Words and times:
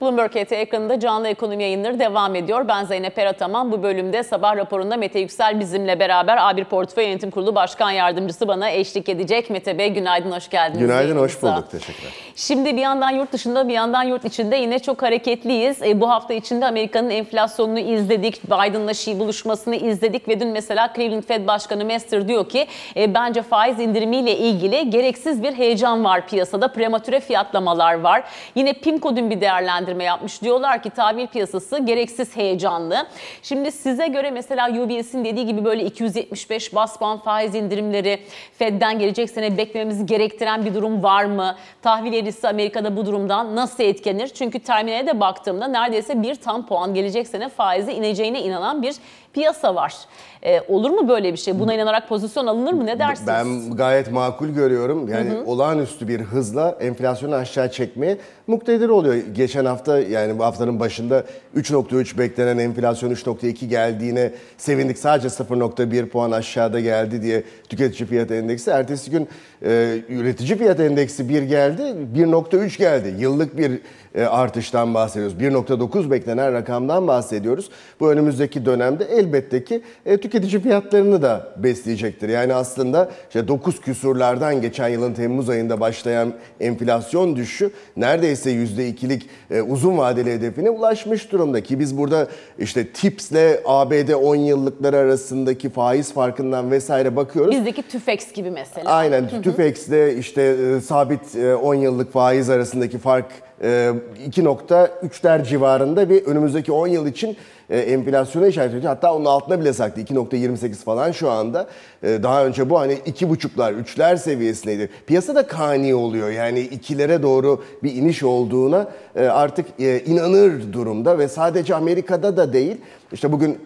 Bloomberg 0.00 0.30
HT 0.30 0.52
ekranında 0.52 1.00
canlı 1.00 1.28
ekonomi 1.28 1.62
yayınları 1.62 1.98
devam 1.98 2.34
ediyor. 2.34 2.68
Ben 2.68 2.84
Zeynep 2.84 3.18
Erataman. 3.18 3.72
Bu 3.72 3.82
bölümde 3.82 4.22
sabah 4.22 4.56
raporunda 4.56 4.96
Mete 4.96 5.18
Yüksel 5.18 5.60
bizimle 5.60 6.00
beraber 6.00 6.36
A1 6.36 6.64
Portföy 6.64 7.04
Yönetim 7.04 7.30
Kurulu 7.30 7.54
Başkan 7.54 7.90
Yardımcısı 7.90 8.48
bana 8.48 8.70
eşlik 8.70 9.08
edecek. 9.08 9.50
Mete 9.50 9.78
Bey 9.78 9.88
günaydın, 9.88 10.30
hoş 10.30 10.50
geldiniz. 10.50 10.80
Günaydın, 10.80 11.16
hoş 11.16 11.42
bulduk. 11.42 11.70
Teşekkürler. 11.70 12.12
Şimdi 12.36 12.76
bir 12.76 12.82
yandan 12.82 13.10
yurt 13.10 13.32
dışında 13.32 13.68
bir 13.68 13.72
yandan 13.72 14.02
yurt 14.02 14.24
içinde 14.24 14.56
yine 14.56 14.78
çok 14.78 15.02
hareketliyiz. 15.02 15.82
E, 15.82 16.00
bu 16.00 16.10
hafta 16.10 16.34
içinde 16.34 16.66
Amerika'nın 16.66 17.10
enflasyonunu 17.10 17.78
izledik. 17.78 18.44
Biden'la 18.44 18.90
Xi 18.90 19.18
buluşmasını 19.18 19.76
izledik 19.76 20.28
ve 20.28 20.40
dün 20.40 20.48
mesela 20.48 20.92
Cleveland 20.96 21.22
Fed 21.22 21.46
Başkanı 21.46 21.84
Mester 21.84 22.28
diyor 22.28 22.48
ki 22.48 22.66
e, 22.96 23.14
bence 23.14 23.42
faiz 23.42 23.80
indirimiyle 23.80 24.36
ilgili 24.36 24.90
gereksiz 24.90 25.42
bir 25.42 25.52
heyecan 25.52 26.04
var 26.04 26.26
piyasada. 26.26 26.72
Prematüre 26.72 27.20
fiyatlamalar 27.20 28.00
var. 28.00 28.24
Yine 28.54 28.72
PIMCO 28.72 29.16
dün 29.16 29.30
bir 29.30 29.40
değerlendirme 29.40 29.87
yapmış. 29.96 30.42
Diyorlar 30.42 30.82
ki 30.82 30.90
tahvil 30.90 31.26
piyasası 31.26 31.78
gereksiz 31.78 32.36
heyecanlı. 32.36 33.06
Şimdi 33.42 33.72
size 33.72 34.06
göre 34.06 34.30
mesela 34.30 34.70
UBS'in 34.70 35.24
dediği 35.24 35.46
gibi 35.46 35.64
böyle 35.64 35.84
275 35.84 36.74
bas 36.74 36.98
puan 36.98 37.18
faiz 37.18 37.54
indirimleri 37.54 38.20
Fed'den 38.58 38.98
gelecek 38.98 39.30
sene 39.30 39.56
beklememizi 39.58 40.06
gerektiren 40.06 40.64
bir 40.64 40.74
durum 40.74 41.02
var 41.02 41.24
mı? 41.24 41.56
Tahvil 41.82 42.12
erisi 42.12 42.48
Amerika'da 42.48 42.96
bu 42.96 43.06
durumdan 43.06 43.56
nasıl 43.56 43.84
etkilenir? 43.84 44.28
Çünkü 44.28 44.58
terminale 44.58 45.06
de 45.06 45.20
baktığımda 45.20 45.68
neredeyse 45.68 46.22
bir 46.22 46.34
tam 46.34 46.66
puan 46.66 46.94
gelecek 46.94 47.28
sene 47.28 47.48
faizi 47.48 47.92
ineceğine 47.92 48.42
inanan 48.42 48.82
bir 48.82 48.94
piyasa 49.32 49.74
var. 49.74 49.94
Ee, 50.42 50.60
olur 50.68 50.90
mu 50.90 51.08
böyle 51.08 51.32
bir 51.32 51.38
şey? 51.38 51.58
Buna 51.58 51.74
inanarak 51.74 52.08
pozisyon 52.08 52.46
alınır 52.46 52.72
mı? 52.72 52.86
Ne 52.86 52.98
dersiniz? 52.98 53.28
Ben 53.28 53.76
gayet 53.76 54.12
makul 54.12 54.48
görüyorum. 54.48 55.08
Yani 55.08 55.32
olağanüstü 55.46 56.08
bir 56.08 56.20
hızla 56.20 56.76
enflasyonu 56.80 57.34
aşağı 57.34 57.70
çekmeye 57.70 58.18
muktedir 58.46 58.88
oluyor. 58.88 59.14
Geçen 59.14 59.64
hafta 59.64 59.98
yani 59.98 60.38
bu 60.38 60.44
haftanın 60.44 60.80
başında 60.80 61.24
3.3 61.56 62.18
beklenen 62.18 62.58
enflasyon 62.58 63.10
3.2 63.10 63.66
geldiğine 63.66 64.32
sevindik. 64.56 64.98
Sadece 64.98 65.28
0.1 65.28 66.08
puan 66.08 66.30
aşağıda 66.30 66.80
geldi 66.80 67.22
diye 67.22 67.42
tüketici 67.68 68.08
fiyat 68.08 68.30
endeksi. 68.30 68.70
Ertesi 68.70 69.10
gün 69.10 69.28
e, 69.62 69.98
üretici 70.08 70.58
fiyat 70.58 70.80
endeksi 70.80 71.28
1 71.28 71.42
geldi, 71.42 71.82
1.3 72.16 72.78
geldi. 72.78 73.14
Yıllık 73.18 73.58
bir 73.58 73.80
e, 74.14 74.24
artıştan 74.24 74.94
bahsediyoruz. 74.94 75.36
1.9 75.40 76.10
beklenen 76.10 76.52
rakamdan 76.52 77.08
bahsediyoruz. 77.08 77.70
Bu 78.00 78.12
önümüzdeki 78.12 78.66
dönemde 78.66 79.04
elbette 79.04 79.64
ki 79.64 79.82
e, 80.06 80.16
tüketici 80.16 80.62
fiyatlarını 80.62 81.22
da 81.22 81.52
besleyecektir. 81.56 82.28
Yani 82.28 82.54
aslında 82.54 83.10
işte 83.28 83.48
9 83.48 83.80
küsurlardan 83.80 84.60
geçen 84.60 84.88
yılın 84.88 85.14
Temmuz 85.14 85.48
ayında 85.48 85.80
başlayan 85.80 86.32
enflasyon 86.60 87.36
düşüşü 87.36 87.70
neredeyse 87.96 88.50
%2'lik 88.50 89.26
e, 89.50 89.62
uzun 89.62 89.98
vadeli 89.98 90.32
hedefine 90.32 90.70
ulaşmış 90.70 91.32
durumda 91.32 91.62
ki 91.62 91.80
biz 91.80 91.98
burada 91.98 92.28
işte 92.58 92.88
TIPS'le 92.88 93.60
ABD 93.64 94.12
10 94.12 94.36
yıllıkları 94.36 94.96
arasındaki 94.96 95.70
faiz 95.70 96.12
farkından 96.12 96.70
vesaire 96.70 97.16
bakıyoruz. 97.16 97.52
Bizdeki 97.52 97.82
TÜFEX 97.82 98.32
gibi 98.32 98.50
mesela. 98.50 98.90
Aynen 98.90 99.28
TÜFEX'le 99.48 100.18
işte 100.18 100.42
e, 100.42 100.80
sabit 100.80 101.36
e, 101.36 101.54
10 101.54 101.74
yıllık 101.74 102.12
faiz 102.12 102.50
arasındaki 102.50 102.98
fark 102.98 103.26
e, 103.62 103.92
2.3'ler 104.28 105.44
civarında 105.44 106.10
bir 106.10 106.24
önümüzdeki 106.24 106.72
10 106.72 106.86
yıl 106.86 107.06
için 107.06 107.36
e, 107.70 107.78
enflasyona 107.78 108.46
işaret 108.46 108.70
ediyor. 108.74 108.92
Hatta 108.92 109.14
onun 109.14 109.24
altına 109.24 109.60
bile 109.60 109.72
saktı. 109.72 110.00
2.28 110.00 110.74
falan 110.74 111.12
şu 111.12 111.30
anda. 111.30 111.66
E, 112.02 112.22
daha 112.22 112.46
önce 112.46 112.70
bu 112.70 112.80
hani 112.80 112.92
2.5'lar, 112.92 113.82
3'ler 113.82 114.18
seviyesindeydi. 114.18 114.88
Piyasa 115.06 115.34
da 115.34 115.46
kani 115.46 115.94
oluyor. 115.94 116.30
Yani 116.30 116.60
ikilere 116.60 117.22
doğru 117.22 117.62
bir 117.82 117.94
iniş 117.94 118.22
olduğuna 118.22 118.88
e, 119.16 119.24
artık 119.24 119.66
e, 119.78 120.00
inanır 120.00 120.72
durumda 120.72 121.18
ve 121.18 121.28
sadece 121.28 121.74
Amerika'da 121.74 122.36
da 122.36 122.52
değil. 122.52 122.76
İşte 123.12 123.32
bugün 123.32 123.58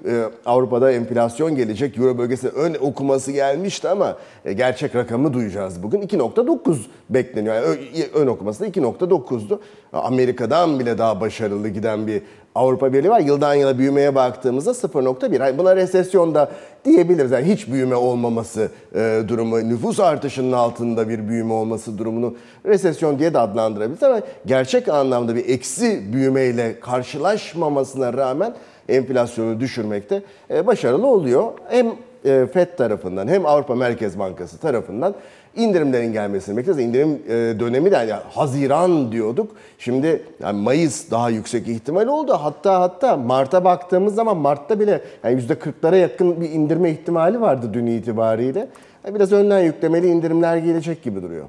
Avrupa'da 0.46 0.92
enflasyon 0.92 1.56
gelecek. 1.56 1.98
Euro 1.98 2.18
bölgesine 2.18 2.50
ön 2.50 2.76
okuması 2.80 3.32
gelmişti 3.32 3.88
ama 3.88 4.16
gerçek 4.56 4.96
rakamı 4.96 5.32
duyacağız 5.32 5.82
bugün. 5.82 6.02
2.9 6.02 6.76
bekleniyor. 7.10 7.54
Yani 7.54 7.76
ön 8.14 8.26
okuması 8.26 8.60
da 8.60 8.68
2.9'du. 8.68 9.60
Amerika'dan 9.92 10.78
bile 10.80 10.98
daha 10.98 11.20
başarılı 11.20 11.68
giden 11.68 12.06
bir 12.06 12.22
Avrupa 12.54 12.92
Birliği 12.92 13.10
var. 13.10 13.20
Yıldan 13.20 13.54
yıla 13.54 13.78
büyümeye 13.78 14.14
baktığımızda 14.14 14.70
0.1. 14.70 15.42
Yani 15.42 15.58
buna 15.58 15.76
resesyon 15.76 16.34
da 16.34 16.50
diyebiliriz. 16.84 17.30
Yani 17.30 17.44
hiç 17.44 17.68
büyüme 17.68 17.94
olmaması 17.94 18.68
e, 18.94 19.22
durumu, 19.28 19.68
nüfus 19.68 20.00
artışının 20.00 20.52
altında 20.52 21.08
bir 21.08 21.28
büyüme 21.28 21.52
olması 21.52 21.98
durumunu 21.98 22.36
resesyon 22.66 23.18
diye 23.18 23.34
de 23.34 23.38
adlandırabiliriz. 23.38 24.02
Ama 24.02 24.20
gerçek 24.46 24.88
anlamda 24.88 25.36
bir 25.36 25.48
eksi 25.48 26.12
büyümeyle 26.12 26.80
karşılaşmamasına 26.80 28.12
rağmen 28.12 28.54
enflasyonu 28.88 29.60
düşürmekte 29.60 30.22
e, 30.50 30.66
başarılı 30.66 31.06
oluyor. 31.06 31.52
Hem 31.68 31.86
e, 32.24 32.46
FED 32.52 32.76
tarafından 32.76 33.28
hem 33.28 33.46
Avrupa 33.46 33.74
Merkez 33.74 34.18
Bankası 34.18 34.58
tarafından 34.58 35.14
indirimlerin 35.56 36.12
gelmesini 36.12 36.56
bekliyoruz. 36.56 36.84
İndirim 36.84 37.22
e, 37.28 37.60
dönemi 37.60 37.90
de 37.90 37.94
yani 37.94 38.12
Haziran 38.12 39.12
diyorduk. 39.12 39.50
Şimdi 39.78 40.22
yani 40.42 40.62
Mayıs 40.62 41.10
daha 41.10 41.30
yüksek 41.30 41.68
ihtimal 41.68 42.06
oldu. 42.06 42.32
Hatta 42.32 42.80
hatta 42.80 43.16
Mart'a 43.16 43.64
baktığımız 43.64 44.14
zaman 44.14 44.36
Mart'ta 44.36 44.80
bile 44.80 45.00
yani 45.24 45.40
%40'lara 45.40 45.96
yakın 45.96 46.40
bir 46.40 46.50
indirme 46.50 46.90
ihtimali 46.90 47.40
vardı 47.40 47.70
dün 47.72 47.86
itibariyle. 47.86 48.68
Yani 49.04 49.14
biraz 49.14 49.32
önden 49.32 49.60
yüklemeli 49.60 50.06
indirimler 50.06 50.56
gelecek 50.56 51.02
gibi 51.02 51.22
duruyor. 51.22 51.44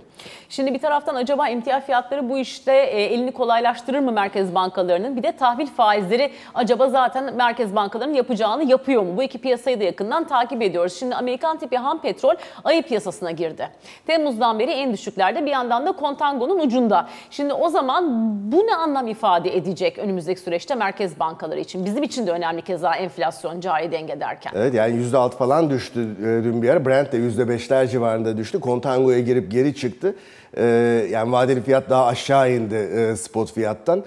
Şimdi 0.53 0.73
bir 0.73 0.79
taraftan 0.79 1.15
acaba 1.15 1.47
emtia 1.47 1.79
fiyatları 1.79 2.29
bu 2.29 2.37
işte 2.37 2.71
e, 2.73 3.03
elini 3.03 3.31
kolaylaştırır 3.31 3.99
mı 3.99 4.11
merkez 4.11 4.55
bankalarının? 4.55 5.17
Bir 5.17 5.23
de 5.23 5.31
tahvil 5.31 5.67
faizleri 5.67 6.31
acaba 6.53 6.89
zaten 6.89 7.35
merkez 7.35 7.75
bankalarının 7.75 8.13
yapacağını 8.13 8.63
yapıyor 8.63 9.03
mu? 9.03 9.17
Bu 9.17 9.23
iki 9.23 9.37
piyasayı 9.37 9.79
da 9.79 9.83
yakından 9.83 10.27
takip 10.27 10.61
ediyoruz. 10.61 10.93
Şimdi 10.93 11.15
Amerikan 11.15 11.57
tipi 11.57 11.77
ham 11.77 12.01
petrol 12.01 12.33
ayı 12.63 12.83
piyasasına 12.83 13.31
girdi. 13.31 13.69
Temmuz'dan 14.05 14.59
beri 14.59 14.71
en 14.71 14.93
düşüklerde 14.93 15.45
bir 15.45 15.51
yandan 15.51 15.85
da 15.85 15.91
kontangonun 15.91 16.59
ucunda. 16.59 17.07
Şimdi 17.29 17.53
o 17.53 17.69
zaman 17.69 18.05
bu 18.51 18.67
ne 18.67 18.75
anlam 18.75 19.07
ifade 19.07 19.57
edecek 19.57 19.97
önümüzdeki 19.97 20.41
süreçte 20.41 20.75
merkez 20.75 21.19
bankaları 21.19 21.59
için? 21.59 21.85
Bizim 21.85 22.03
için 22.03 22.27
de 22.27 22.31
önemli 22.31 22.61
keza 22.61 22.95
enflasyon 22.95 23.59
cari 23.59 23.91
denge 23.91 24.19
derken. 24.19 24.51
Evet 24.55 24.73
yani 24.73 24.95
%6 24.95 25.29
falan 25.29 25.69
düştü 25.69 26.01
e, 26.19 26.43
dün 26.43 26.61
bir 26.61 26.69
ara. 26.69 26.85
Brent 26.85 27.11
de 27.11 27.17
%5'ler 27.17 27.89
civarında 27.89 28.37
düştü. 28.37 28.59
Kontango'ya 28.59 29.19
girip 29.19 29.51
geri 29.51 29.75
çıktı. 29.75 30.15
Ee, 30.57 30.63
yani 31.11 31.31
vadeli 31.31 31.61
fiyat 31.61 31.89
daha 31.89 32.05
aşağı 32.05 32.51
indi 32.51 32.75
e, 32.75 33.15
spot 33.15 33.53
fiyattan. 33.53 34.03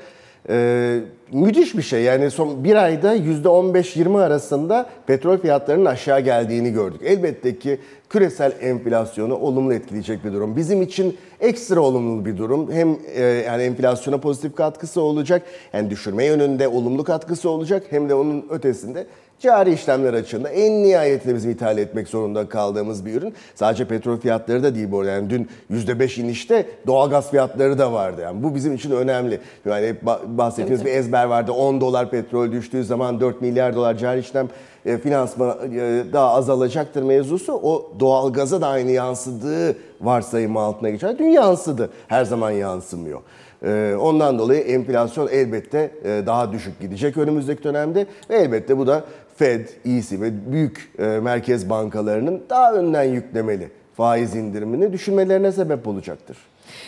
Ee, 0.49 1.01
müthiş 1.33 1.77
bir 1.77 1.83
şey. 1.83 2.03
Yani 2.03 2.31
son 2.31 2.65
bir 2.65 2.75
ayda 2.75 3.17
%15-20 3.17 4.23
arasında 4.23 4.87
petrol 5.07 5.39
fiyatlarının 5.39 5.85
aşağı 5.85 6.21
geldiğini 6.21 6.73
gördük. 6.73 7.01
Elbette 7.05 7.59
ki 7.59 7.81
küresel 8.11 8.53
enflasyonu 8.61 9.35
olumlu 9.35 9.75
etkileyecek 9.75 10.25
bir 10.25 10.33
durum. 10.33 10.57
Bizim 10.57 10.83
için 10.83 11.17
ekstra 11.41 11.81
olumlu 11.81 12.25
bir 12.25 12.39
durum. 12.39 12.73
Hem 12.73 12.97
e, 13.15 13.23
yani 13.23 13.63
enflasyona 13.63 14.19
pozitif 14.19 14.57
katkısı 14.57 15.01
olacak, 15.01 15.43
yani 15.73 15.91
düşürme 15.91 16.25
yönünde 16.25 16.69
olumlu 16.69 17.05
katkısı 17.05 17.51
olacak 17.51 17.83
hem 17.91 18.09
de 18.09 18.15
onun 18.15 18.47
ötesinde 18.51 19.07
cari 19.41 19.73
işlemler 19.73 20.15
açığında 20.15 20.49
en 20.49 20.83
nihayetinde 20.83 21.35
bizim 21.35 21.51
ithal 21.51 21.79
etmek 21.79 22.09
zorunda 22.09 22.49
kaldığımız 22.49 23.07
bir 23.07 23.15
ürün. 23.15 23.35
Sadece 23.55 23.89
petrol 23.89 24.17
fiyatları 24.17 24.63
da 24.63 24.75
değil 24.75 24.91
bu 24.91 25.01
arada. 25.01 25.11
Yani 25.11 25.31
dün 25.31 25.49
%5 25.71 26.21
inişte 26.21 26.67
doğalgaz 26.87 27.31
fiyatları 27.31 27.79
da 27.79 27.93
vardı. 27.93 28.21
Yani 28.21 28.43
bu 28.43 28.55
bizim 28.55 28.75
için 28.75 28.91
önemli. 28.91 29.41
Yani 29.67 29.87
hep 29.87 30.03
ba- 30.03 30.39
bahsettiğimiz 30.39 30.85
bir 30.85 30.91
ezber 30.91 31.25
vardı. 31.25 31.53
10 31.53 31.81
dolar 31.81 32.11
petrol 32.11 32.53
düştüğü 32.53 32.85
zaman 32.85 33.21
4 33.21 33.43
milyar 33.43 33.77
dolar 33.77 33.97
cari 33.97 34.21
işlem 34.21 34.49
e, 34.87 34.99
finansman 34.99 35.57
e, 35.75 36.05
daha 36.13 36.35
azalacaktır 36.35 37.03
mevzusu. 37.03 37.53
O 37.53 37.93
doğalgaza 38.01 38.61
da 38.61 38.69
aynı 38.69 38.91
yansıdığı 38.91 39.77
varsayımı 40.01 40.61
altına 40.61 40.91
geçer. 40.91 41.19
Dün 41.19 41.29
yansıdı. 41.29 41.91
Her 42.09 42.25
zaman 42.25 42.51
yansımıyor. 42.51 43.21
Ee, 43.65 43.95
Ondan 44.01 44.39
dolayı 44.39 44.61
enflasyon 44.61 45.29
elbette 45.29 45.91
e, 46.05 46.23
daha 46.27 46.53
düşük 46.53 46.81
gidecek 46.81 47.17
önümüzdeki 47.17 47.65
dönemde 47.65 48.07
ve 48.31 48.37
elbette 48.37 48.79
bu 48.79 48.87
da 48.87 49.05
Fed, 49.37 49.69
EC 49.85 50.21
ve 50.21 50.53
büyük 50.53 50.93
e, 50.99 51.07
merkez 51.07 51.71
bankalarının 51.71 52.43
daha 52.51 52.73
önden 52.73 53.05
yüklemeli 53.05 53.71
faiz 53.95 54.35
indirimini 54.35 54.93
düşünmelerine 54.93 55.53
sebep 55.53 55.89
olacaktır. 55.89 56.37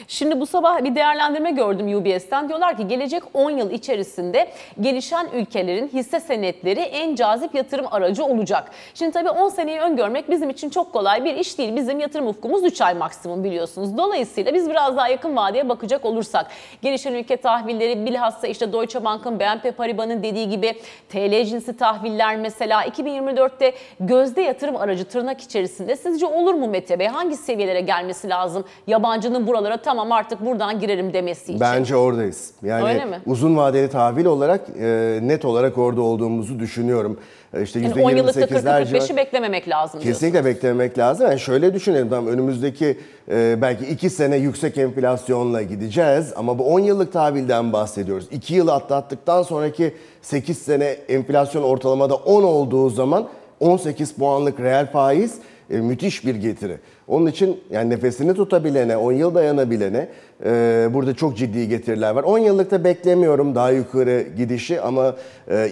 Şimdi 0.09 0.41
bu 0.41 0.47
sabah 0.47 0.85
bir 0.85 0.95
değerlendirme 0.95 1.51
gördüm 1.51 1.97
UBS'ten. 1.97 2.49
Diyorlar 2.49 2.77
ki 2.77 2.89
gelecek 2.89 3.23
10 3.35 3.51
yıl 3.51 3.71
içerisinde 3.71 4.49
gelişen 4.81 5.29
ülkelerin 5.35 5.89
hisse 5.89 6.21
senetleri 6.21 6.81
en 6.81 7.15
cazip 7.15 7.55
yatırım 7.55 7.87
aracı 7.91 8.25
olacak. 8.25 8.71
Şimdi 8.95 9.13
tabii 9.13 9.31
10 9.31 9.49
seneyi 9.49 9.81
öngörmek 9.81 10.31
bizim 10.31 10.51
için 10.51 10.71
çok 10.71 10.93
kolay 10.93 11.25
bir 11.25 11.35
iş 11.35 11.59
değil. 11.59 11.77
Bizim 11.77 12.01
yatırım 12.01 12.27
ufkumuz 12.27 12.65
3 12.65 12.81
ay 12.81 12.95
maksimum 12.95 13.45
biliyorsunuz. 13.45 13.99
Dolayısıyla 13.99 14.55
biz 14.55 14.71
biraz 14.71 14.97
daha 14.97 15.09
yakın 15.09 15.37
vadeye 15.37 15.69
bakacak 15.69 16.05
olursak 16.05 16.47
gelişen 16.83 17.15
ülke 17.15 17.37
tahvilleri 17.37 18.07
bilhassa 18.07 18.47
işte 18.47 18.73
Deutsche 18.73 19.05
Bank'ın 19.05 19.41
BNP 19.41 19.77
Paribas'ın 19.77 20.23
dediği 20.23 20.49
gibi 20.49 20.75
TL 21.09 21.45
cinsi 21.45 21.77
tahviller 21.77 22.37
mesela 22.37 22.85
2024'te 22.85 23.73
gözde 24.01 24.41
yatırım 24.41 24.77
aracı 24.77 25.05
tırnak 25.05 25.41
içerisinde 25.41 25.97
sizce 25.97 26.27
olur 26.27 26.55
mu 26.55 26.67
Mete 26.67 26.99
Bey? 26.99 27.07
Hangi 27.07 27.37
seviyelere 27.37 27.81
gelmesi 27.81 28.29
lazım? 28.29 28.65
Yabancının 28.87 29.47
buralara 29.47 29.77
tamam 29.89 30.13
artık 30.13 30.45
buradan 30.47 30.81
girerim 30.81 31.13
demesi 31.13 31.43
için. 31.45 31.61
Bence 31.61 31.97
oradayız. 31.97 32.51
Yani 32.63 32.89
Öyle 32.89 33.05
mi? 33.05 33.21
uzun 33.27 33.57
vadeli 33.57 33.89
tahvil 33.91 34.25
olarak 34.25 34.61
e, 34.81 35.19
net 35.23 35.45
olarak 35.45 35.79
orada 35.79 36.01
olduğumuzu 36.03 36.59
düşünüyorum. 36.59 37.19
E, 37.55 37.63
İşte 37.63 37.81
yani 37.81 38.03
10 38.05 38.11
yıllıkta 38.11 38.41
%28'ler 38.41 38.83
40-45'i 38.83 38.99
civar- 38.99 39.17
beklememek 39.17 39.69
lazım 39.69 40.01
diyorsun. 40.01 40.13
Kesinlikle 40.13 40.45
beklemek 40.45 40.99
lazım. 40.99 41.27
Yani 41.27 41.41
şöyle 41.41 41.75
düşünelim 41.75 42.09
tamam 42.11 42.27
önümüzdeki 42.27 42.99
e, 43.31 43.59
belki 43.63 43.87
2 43.87 44.11
sene 44.11 44.37
yüksek 44.37 44.79
enflasyonla 44.79 45.63
gideceğiz 45.63 46.33
ama 46.37 46.59
bu 46.59 46.65
10 46.75 46.81
yıllık 46.81 47.13
tahvilden 47.13 47.73
bahsediyoruz. 47.73 48.27
2 48.31 48.55
yılı 48.55 48.73
atlattıktan 48.75 49.43
sonraki 49.43 49.95
8 50.23 50.59
sene 50.59 50.85
enflasyon 50.85 51.63
ortalamada 51.63 52.15
10 52.15 52.43
olduğu 52.43 52.91
zaman 52.91 53.29
18 53.61 54.13
puanlık 54.13 54.61
reel 54.61 54.87
faiz 54.93 55.35
e, 55.71 55.77
müthiş 55.77 56.27
bir 56.27 56.35
getiri. 56.35 56.79
Onun 57.09 57.27
için 57.27 57.61
yani 57.71 57.91
nefesini 57.91 58.35
tutabilene, 58.35 58.97
10 58.97 59.13
yıl 59.13 59.35
dayanabilene 59.35 60.09
e, 60.45 60.89
burada 60.95 61.15
çok 61.15 61.37
ciddi 61.37 61.69
getiriler 61.69 62.11
var. 62.11 62.23
10 62.23 62.39
yıllıkta 62.39 62.85
beklemiyorum 62.85 63.55
daha 63.55 63.71
yukarı 63.71 64.27
gidişi 64.37 64.81
ama 64.81 65.17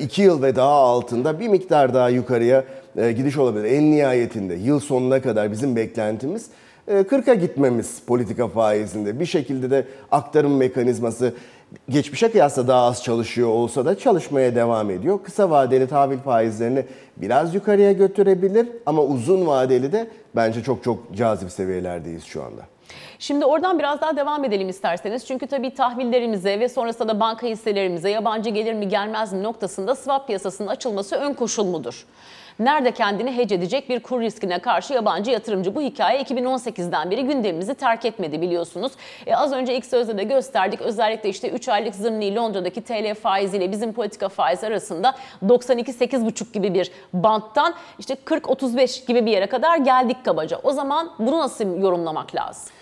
2 0.01 0.23
yıl 0.23 0.43
ve 0.43 0.57
daha 0.57 0.73
altında 0.73 1.41
bir 1.41 1.49
miktar 1.49 1.95
daha 1.95 2.09
yukarıya 2.09 2.65
e, 2.97 3.13
gidiş 3.13 3.37
olabilir. 3.37 3.65
En 3.65 3.91
nihayetinde 3.91 4.55
yıl 4.55 4.81
sonuna 4.81 5.23
kadar 5.23 5.53
bizim 5.53 5.77
beklentimiz 5.77 6.47
e, 6.89 6.93
40'a 6.93 7.35
gitmemiz 7.35 8.03
politika 8.07 8.49
faizinde. 8.49 9.21
Bir 9.21 9.27
şekilde 9.27 9.71
de 9.71 9.85
aktarım 10.11 10.57
mekanizması 10.57 11.33
geçmişe 11.89 12.31
kıyasla 12.31 12.69
daha 12.69 12.87
az 12.87 13.03
çalışıyor 13.03 13.49
olsa 13.49 13.85
da 13.85 13.99
çalışmaya 13.99 14.55
devam 14.55 14.91
ediyor. 14.91 15.23
Kısa 15.23 15.51
vadeli 15.51 15.89
tahvil 15.89 16.19
faizlerini 16.19 16.87
biraz 17.17 17.55
yukarıya 17.55 17.93
götürebilir 17.93 18.69
ama 18.87 19.03
uzun 19.03 19.47
vadeli 19.47 19.93
de 19.93 20.11
bence 20.37 20.63
çok 20.63 20.85
çok 20.85 21.17
cazip 21.17 21.51
seviyelerdeyiz 21.51 22.25
şu 22.25 22.43
anda. 22.43 22.63
Şimdi 23.19 23.45
oradan 23.45 23.79
biraz 23.79 24.01
daha 24.01 24.17
devam 24.17 24.45
edelim 24.45 24.69
isterseniz. 24.69 25.27
Çünkü 25.27 25.47
tabii 25.47 25.75
tahvillerimize 25.75 26.61
ve 26.61 26.69
sonrasında 26.69 27.09
da 27.09 27.21
banka 27.21 27.47
hisselerimize 27.47 28.11
yabancı 28.11 28.51
gelir 28.51 28.75
mi 28.75 28.89
gelmez 28.89 29.33
mi 29.33 29.43
noktasında 29.43 29.95
swap 29.95 30.27
piyasasının 30.27 30.69
açılması 30.69 31.17
ön 31.17 31.35
koşul 31.35 31.65
mudur? 31.65 32.07
Nerede 32.59 32.91
kendini 32.93 33.37
hedge 33.37 33.55
edecek 33.55 33.89
bir 33.89 34.01
kur 34.01 34.21
riskine 34.21 34.59
karşı 34.59 34.95
yabancı 34.95 35.31
yatırımcı? 35.31 35.75
Bu 35.75 35.83
hikaye 35.83 36.23
2018'den 36.23 37.11
beri 37.11 37.25
gündemimizi 37.25 37.75
terk 37.75 38.05
etmedi 38.05 38.41
biliyorsunuz. 38.41 38.93
E, 39.27 39.37
az 39.37 39.53
önce 39.53 39.77
ilk 39.77 39.87
sözde 39.87 40.19
de 40.19 40.25
gösterdik. 40.25 40.81
Özellikle 40.81 41.29
işte 41.29 41.51
3 41.51 41.69
aylık 41.69 41.95
zımni 41.95 42.35
Londra'daki 42.35 42.83
TL 42.83 43.15
faiziyle 43.15 43.73
bizim 43.73 43.93
politika 43.93 44.29
faizi 44.29 44.67
arasında 44.67 45.15
92-8,5 45.43 46.53
gibi 46.53 46.75
bir 46.75 46.91
banttan 47.13 47.75
işte 47.99 48.15
40-35 48.15 49.07
gibi 49.07 49.27
bir 49.27 49.31
yere 49.31 49.47
kadar 49.47 49.77
geldik 49.77 50.25
kabaca. 50.25 50.61
O 50.63 50.73
zaman 50.73 51.11
bunu 51.19 51.39
nasıl 51.39 51.83
yorumlamak 51.83 52.35
lazım? 52.35 52.73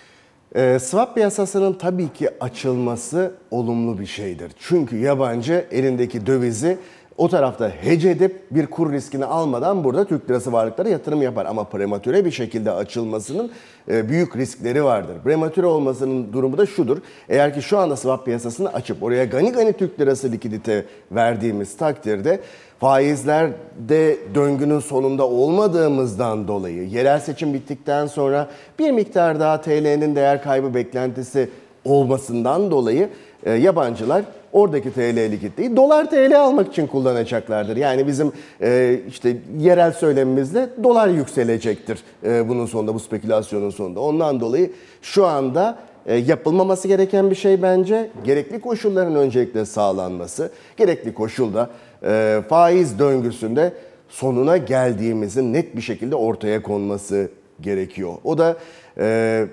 E, 0.55 0.79
swap 0.79 1.15
piyasasının 1.15 1.73
tabii 1.73 2.13
ki 2.13 2.29
açılması 2.39 3.33
olumlu 3.51 3.99
bir 3.99 4.05
şeydir. 4.05 4.51
Çünkü 4.59 4.97
yabancı 4.97 5.65
elindeki 5.71 6.25
dövizi 6.25 6.77
o 7.17 7.29
tarafta 7.29 7.69
hece 7.69 8.09
edip 8.09 8.41
bir 8.51 8.67
kur 8.67 8.91
riskini 8.91 9.25
almadan 9.25 9.83
burada 9.83 10.05
Türk 10.05 10.29
lirası 10.29 10.51
varlıklara 10.51 10.89
yatırım 10.89 11.21
yapar. 11.21 11.45
Ama 11.45 11.63
prematüre 11.63 12.25
bir 12.25 12.31
şekilde 12.31 12.71
açılmasının 12.71 13.51
e, 13.89 14.09
büyük 14.09 14.37
riskleri 14.37 14.83
vardır. 14.83 15.15
Prematüre 15.23 15.65
olmasının 15.65 16.33
durumu 16.33 16.57
da 16.57 16.65
şudur. 16.65 16.97
Eğer 17.29 17.53
ki 17.53 17.61
şu 17.61 17.77
anda 17.77 17.95
swap 17.95 18.25
piyasasını 18.25 18.73
açıp 18.73 19.03
oraya 19.03 19.25
gani 19.25 19.51
gani 19.51 19.73
Türk 19.73 19.99
lirası 19.99 20.31
likidite 20.31 20.85
verdiğimiz 21.11 21.77
takdirde 21.77 22.39
faizlerde 22.79 24.17
döngünün 24.35 24.79
sonunda 24.79 25.27
olmadığımızdan 25.27 26.47
dolayı 26.47 26.87
yerel 26.87 27.19
seçim 27.19 27.53
bittikten 27.53 28.07
sonra 28.07 28.47
bir 28.79 28.91
miktar 28.91 29.39
daha 29.39 29.61
TL'nin 29.61 30.15
değer 30.15 30.43
kaybı 30.43 30.73
beklentisi 30.73 31.49
olmasından 31.85 32.71
dolayı 32.71 33.09
e, 33.43 33.51
yabancılar 33.53 34.23
oradaki 34.55 34.93
TL 34.93 35.31
likiditeyi 35.31 35.75
dolar 35.75 36.09
TL 36.09 36.39
almak 36.39 36.67
için 36.67 36.87
kullanacaklardır. 36.87 37.77
Yani 37.77 38.07
bizim 38.07 38.31
e, 38.61 38.99
işte 39.07 39.37
yerel 39.59 39.91
söylemimizle 39.91 40.69
dolar 40.83 41.07
yükselecektir 41.07 41.99
e, 42.23 42.49
bunun 42.49 42.65
sonunda 42.65 42.93
bu 42.93 42.99
spekülasyonun 42.99 43.69
sonunda. 43.69 43.99
Ondan 43.99 44.39
dolayı 44.39 44.71
şu 45.01 45.25
anda 45.25 45.77
e, 46.05 46.15
yapılmaması 46.15 46.87
gereken 46.87 47.29
bir 47.29 47.35
şey 47.35 47.61
bence 47.61 48.09
gerekli 48.23 48.61
koşulların 48.61 49.15
öncelikle 49.15 49.65
sağlanması. 49.65 50.51
Gerekli 50.77 51.13
koşul 51.13 51.53
da 51.53 51.69
e, 52.03 52.41
faiz 52.49 52.99
döngüsünde 52.99 53.73
sonuna 54.09 54.57
geldiğimizin 54.57 55.53
net 55.53 55.75
bir 55.75 55.81
şekilde 55.81 56.15
ortaya 56.15 56.61
konması 56.61 57.29
gerekiyor. 57.61 58.13
O 58.23 58.37
da 58.37 58.57
e, 58.97 59.45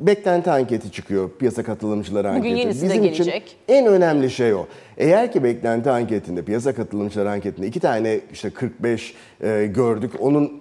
beklenti 0.00 0.50
anketi 0.50 0.92
çıkıyor, 0.92 1.30
piyasa 1.38 1.62
katılımcıları 1.62 2.30
anketi. 2.30 2.58
yenisi 2.58 2.82
de 2.82 2.84
Bizim 2.84 3.04
için 3.04 3.24
gelecek. 3.24 3.56
en 3.68 3.86
önemli 3.86 4.30
şey 4.30 4.54
o. 4.54 4.66
Eğer 4.98 5.32
ki 5.32 5.44
beklenti 5.44 5.90
anketinde, 5.90 6.42
piyasa 6.42 6.74
katılımcıları 6.74 7.30
anketinde 7.30 7.66
iki 7.66 7.80
tane 7.80 8.20
işte 8.32 8.50
45 8.50 9.14
e, 9.40 9.66
gördük. 9.74 10.12
Onun 10.20 10.60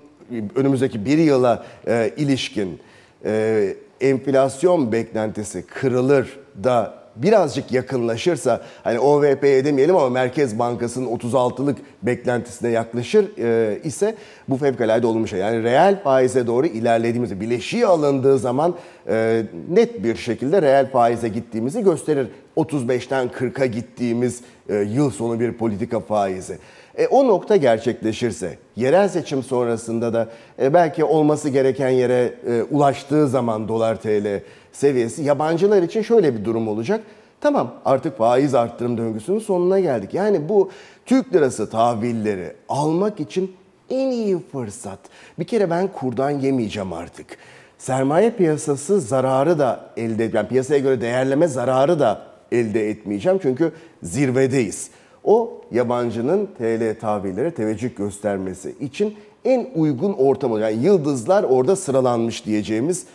önümüzdeki 0.56 1.06
bir 1.06 1.18
yıla 1.18 1.66
e, 1.88 2.12
ilişkin 2.18 2.80
e, 3.26 3.74
enflasyon 4.02 4.92
beklentisi 4.92 5.62
kırılır 5.62 6.40
da 6.64 6.99
birazcık 7.24 7.72
yakınlaşırsa 7.72 8.62
hani 8.84 9.00
OVP'ye 9.00 9.66
demeyelim 9.66 9.96
ama 9.96 10.10
Merkez 10.10 10.60
Bankası'nın 10.60 11.08
36'lık 11.18 11.78
beklentisine 12.04 12.70
yaklaşır 12.70 13.38
e, 13.38 13.80
ise 13.84 14.16
bu 14.50 14.58
fevkalade 14.58 15.08
olumlu 15.08 15.28
şey. 15.28 15.40
Yani 15.40 15.64
reel 15.64 16.04
faize 16.04 16.48
doğru 16.48 16.66
ilerlediğimizi, 16.66 17.42
bileşiği 17.42 17.86
alındığı 17.86 18.40
zaman 18.40 18.76
e, 19.08 19.44
net 19.70 20.04
bir 20.04 20.16
şekilde 20.16 20.62
reel 20.62 20.92
faize 20.92 21.28
gittiğimizi 21.28 21.84
gösterir. 21.84 22.28
35'ten 22.58 23.28
40'a 23.28 23.66
gittiğimiz 23.66 24.42
e, 24.70 24.76
yıl 24.76 25.10
sonu 25.10 25.40
bir 25.40 25.54
politika 25.54 26.00
faizi. 26.00 26.58
E, 26.98 27.08
o 27.08 27.28
nokta 27.28 27.56
gerçekleşirse, 27.56 28.58
yerel 28.76 29.08
seçim 29.08 29.44
sonrasında 29.44 30.14
da 30.14 30.30
e, 30.62 30.74
belki 30.74 31.04
olması 31.04 31.50
gereken 31.50 31.90
yere 31.90 32.34
e, 32.48 32.64
ulaştığı 32.64 33.28
zaman 33.28 33.68
dolar 33.68 34.02
TL 34.02 34.42
seviyesi 34.72 35.24
yabancılar 35.24 35.84
için 35.84 36.02
şöyle 36.02 36.36
bir 36.36 36.46
durum 36.46 36.68
olacak. 36.68 37.02
Tamam 37.42 37.74
artık 37.86 38.18
faiz 38.18 38.56
arttırım 38.56 38.98
döngüsünün 38.98 39.40
sonuna 39.40 39.80
geldik. 39.80 40.14
Yani 40.14 40.50
bu 40.50 40.70
Türk 41.06 41.34
lirası 41.34 41.70
tahvilleri 41.70 42.54
almak 42.70 43.20
için 43.20 43.56
en 43.90 44.12
iyi 44.12 44.40
fırsat. 44.52 45.00
Bir 45.40 45.44
kere 45.44 45.70
ben 45.70 45.88
kurdan 45.88 46.30
yemeyeceğim 46.30 46.94
artık. 46.94 47.38
Sermaye 47.78 48.32
piyasası 48.32 49.02
zararı 49.02 49.60
da 49.60 49.86
elde 49.98 50.26
et, 50.26 50.34
yani 50.34 50.48
piyasaya 50.48 50.80
göre 50.80 51.02
değerleme 51.02 51.48
zararı 51.48 52.00
da 52.00 52.22
elde 52.52 52.90
etmeyeceğim 52.90 53.40
çünkü 53.42 53.72
zirvedeyiz. 54.04 54.90
O 55.24 55.62
yabancının 55.72 56.50
TL 56.58 57.00
tahvillere 57.00 57.52
teveccüh 57.52 57.96
göstermesi 57.96 58.76
için 58.80 59.16
en 59.46 59.70
uygun 59.76 60.14
ortam 60.14 60.52
olacak. 60.52 60.72
Yani 60.72 60.86
yıldızlar 60.86 61.44
orada 61.44 61.76
sıralanmış 61.76 62.46
diyeceğimiz 62.46 63.06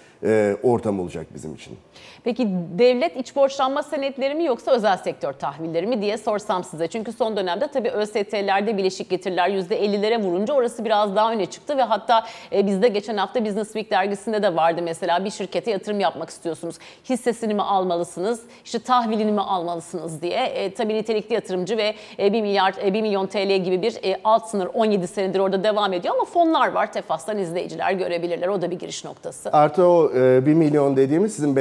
ortam 0.62 1.00
olacak 1.00 1.26
bizim 1.34 1.54
için. 1.54 1.76
Peki 2.24 2.48
devlet 2.78 3.16
iç 3.16 3.36
borçlanma 3.36 3.82
senetleri 3.82 4.34
mi 4.34 4.44
yoksa 4.44 4.70
özel 4.70 4.96
sektör 4.96 5.32
tahvilleri 5.32 5.86
mi 5.86 6.02
diye 6.02 6.18
sorsam 6.18 6.64
size. 6.64 6.88
Çünkü 6.88 7.12
son 7.12 7.36
dönemde 7.36 7.66
tabii 7.66 7.90
ÖST'lerde 7.90 8.76
bileşik 8.76 9.10
getiriler 9.10 9.50
%50'lere 9.50 10.22
vurunca 10.22 10.54
orası 10.54 10.84
biraz 10.84 11.16
daha 11.16 11.32
öne 11.32 11.46
çıktı 11.46 11.78
ve 11.78 11.82
hatta 11.82 12.24
e, 12.52 12.66
bizde 12.66 12.88
geçen 12.88 13.16
hafta 13.16 13.44
Business 13.44 13.66
Week 13.66 13.90
dergisinde 13.90 14.42
de 14.42 14.56
vardı 14.56 14.80
mesela 14.84 15.24
bir 15.24 15.30
şirkete 15.30 15.70
yatırım 15.70 16.00
yapmak 16.00 16.30
istiyorsunuz. 16.30 16.76
Hissesini 17.08 17.54
mi 17.54 17.62
almalısınız, 17.62 18.40
işte 18.64 18.78
tahvilini 18.78 19.32
mi 19.32 19.40
almalısınız 19.40 20.22
diye. 20.22 20.44
E, 20.44 20.74
tabii 20.74 20.94
nitelikli 20.94 21.34
yatırımcı 21.34 21.76
ve 21.76 21.94
e, 22.18 22.32
1 22.32 22.42
milyar, 22.42 22.74
e, 22.84 22.94
1 22.94 23.02
milyon 23.02 23.26
TL 23.26 23.56
gibi 23.56 23.82
bir 23.82 23.96
e, 24.04 24.20
alt 24.24 24.48
sınır 24.48 24.68
17 24.74 25.06
senedir 25.08 25.38
orada 25.38 25.64
devam 25.64 25.92
ediyor 25.92 26.14
ama 26.14 26.24
fonlar 26.24 26.72
var. 26.72 26.92
Tefas'tan 26.92 27.38
izleyiciler 27.38 27.92
görebilirler. 27.92 28.48
O 28.48 28.62
da 28.62 28.70
bir 28.70 28.78
giriş 28.78 29.04
noktası. 29.04 29.50
Artı 29.52 29.86
o 29.86 30.12
e, 30.16 30.46
1 30.46 30.54
milyon 30.54 30.96
dediğimiz 30.96 31.34
sizin 31.34 31.56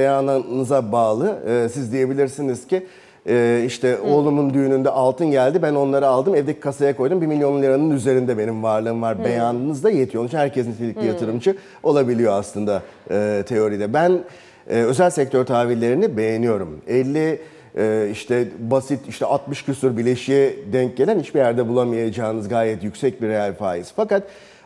beyanınıza 0.54 0.92
bağlı. 0.92 1.40
E, 1.48 1.70
siz 1.70 1.92
diyebilirsiniz 1.92 2.68
ki 2.68 2.88
e, 3.28 3.64
işte 3.66 4.00
oğlumun 4.00 4.54
düğününde 4.54 4.90
altın 4.90 5.32
geldi 5.32 5.62
ben 5.62 5.76
onları 5.76 6.08
aldım 6.08 6.36
evdeki 6.36 6.60
kasaya 6.60 6.96
koydum 6.96 7.22
1 7.22 7.28
milyon 7.28 7.62
liranın 7.62 7.92
üzerinde 7.92 8.38
benim 8.38 8.64
varlığım 8.64 9.02
var. 9.02 9.24
Beyanınız 9.24 9.84
da 9.84 9.90
yetiyor. 9.90 10.22
Onun 10.22 10.28
için 10.28 10.38
herkes 10.38 10.68
nitelikli 10.68 11.08
yatırımcı 11.08 11.56
olabiliyor 11.84 12.34
aslında 12.34 12.82
e, 13.12 13.44
teoride. 13.48 13.94
Ben 13.94 14.24
e, 14.70 14.76
özel 14.76 15.10
sektör 15.10 15.46
tahvillerini 15.46 16.18
beğeniyorum. 16.18 16.82
50 16.88 17.42
e, 17.78 18.10
işte 18.12 18.48
basit 18.60 19.00
işte 19.10 19.26
60 19.26 19.66
küsur 19.66 19.98
bileşiğe 19.98 20.56
denk 20.74 20.98
gelen 20.98 21.20
hiçbir 21.20 21.40
yerde 21.40 21.68
bulamayacağınız 21.68 22.50
gayet 22.50 22.84
yüksek 22.84 23.22
bir 23.22 23.28
reel 23.28 23.54
faiz. 23.54 23.94
Fakat 23.96 24.24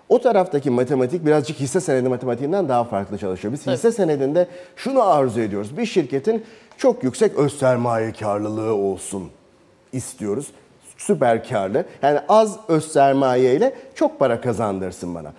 o 0.10 0.22
taraftaki 0.22 0.70
matematik 0.70 1.26
birazcık 1.26 1.60
hisse 1.60 1.82
senedi 1.82 2.10
matematiğinden 2.10 2.70
daha 2.70 2.84
farklı 2.84 3.18
çalışıyor. 3.18 3.54
Biz 3.54 3.68
hisse 3.68 3.92
senedinde 3.92 4.48
şunu 4.76 5.04
arzu 5.04 5.40
ediyoruz. 5.40 5.78
Bir 5.78 5.86
şirketin 5.86 6.46
çok 6.78 7.04
yüksek 7.04 7.36
öz 7.36 7.60
sermaye 7.60 8.12
karlılığı 8.12 8.74
olsun 8.74 9.30
istiyoruz. 9.94 10.48
Süper 10.98 11.48
karlı. 11.50 11.86
Yani 12.02 12.20
az 12.30 12.60
öz 12.68 12.92
sermaye 12.92 13.56
ile 13.56 13.74
çok 13.96 14.20
para 14.20 14.42
kazandırsın 14.42 15.16
bana. 15.16 15.34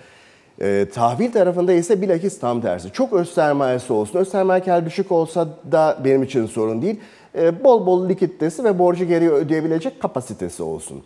E, 0.60 0.86
tahvil 0.94 1.32
tarafında 1.32 1.72
ise 1.72 2.02
bilakis 2.02 2.40
tam 2.40 2.60
tersi. 2.60 2.92
Çok 2.92 3.12
öz 3.12 3.34
sermayesi 3.34 3.92
olsun. 3.92 4.18
Öz 4.18 4.28
sermaye 4.28 4.62
kâr 4.62 4.86
düşük 4.86 5.12
olsa 5.12 5.48
da 5.72 5.98
benim 6.04 6.22
için 6.22 6.46
sorun 6.46 6.82
değil. 6.82 7.00
E, 7.34 7.64
bol 7.64 7.86
bol 7.86 8.08
likiditesi 8.08 8.64
ve 8.64 8.78
borcu 8.78 9.04
geri 9.04 9.32
ödeyebilecek 9.32 10.02
kapasitesi 10.02 10.62
olsun. 10.62 11.02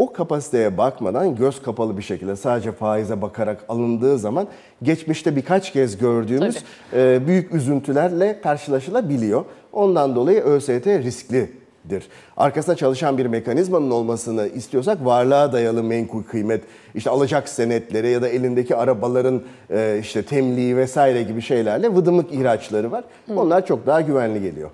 O 0.00 0.12
kapasiteye 0.12 0.78
bakmadan 0.78 1.36
göz 1.36 1.62
kapalı 1.62 1.96
bir 1.96 2.02
şekilde 2.02 2.36
sadece 2.36 2.72
faize 2.72 3.22
bakarak 3.22 3.64
alındığı 3.68 4.18
zaman 4.18 4.46
geçmişte 4.82 5.36
birkaç 5.36 5.72
kez 5.72 5.98
gördüğümüz 5.98 6.64
e, 6.92 7.26
büyük 7.26 7.54
üzüntülerle 7.54 8.40
karşılaşılabiliyor. 8.40 9.44
Ondan 9.72 10.16
dolayı 10.16 10.40
ÖST 10.40 10.86
risklidir. 10.86 12.08
Arkasında 12.36 12.76
çalışan 12.76 13.18
bir 13.18 13.26
mekanizmanın 13.26 13.90
olmasını 13.90 14.48
istiyorsak 14.48 15.04
varlığa 15.04 15.52
dayalı 15.52 15.82
menkul 15.82 16.22
kıymet, 16.22 16.62
işte 16.94 17.10
alacak 17.10 17.48
senetleri 17.48 18.10
ya 18.10 18.22
da 18.22 18.28
elindeki 18.28 18.76
arabaların 18.76 19.42
e, 19.70 19.98
işte 20.00 20.22
temliği 20.22 20.76
vesaire 20.76 21.22
gibi 21.22 21.42
şeylerle 21.42 21.94
vıdımık 21.94 22.32
ihraçları 22.32 22.90
var. 22.92 23.04
Onlar 23.36 23.66
çok 23.66 23.86
daha 23.86 24.00
güvenli 24.00 24.42
geliyor. 24.42 24.70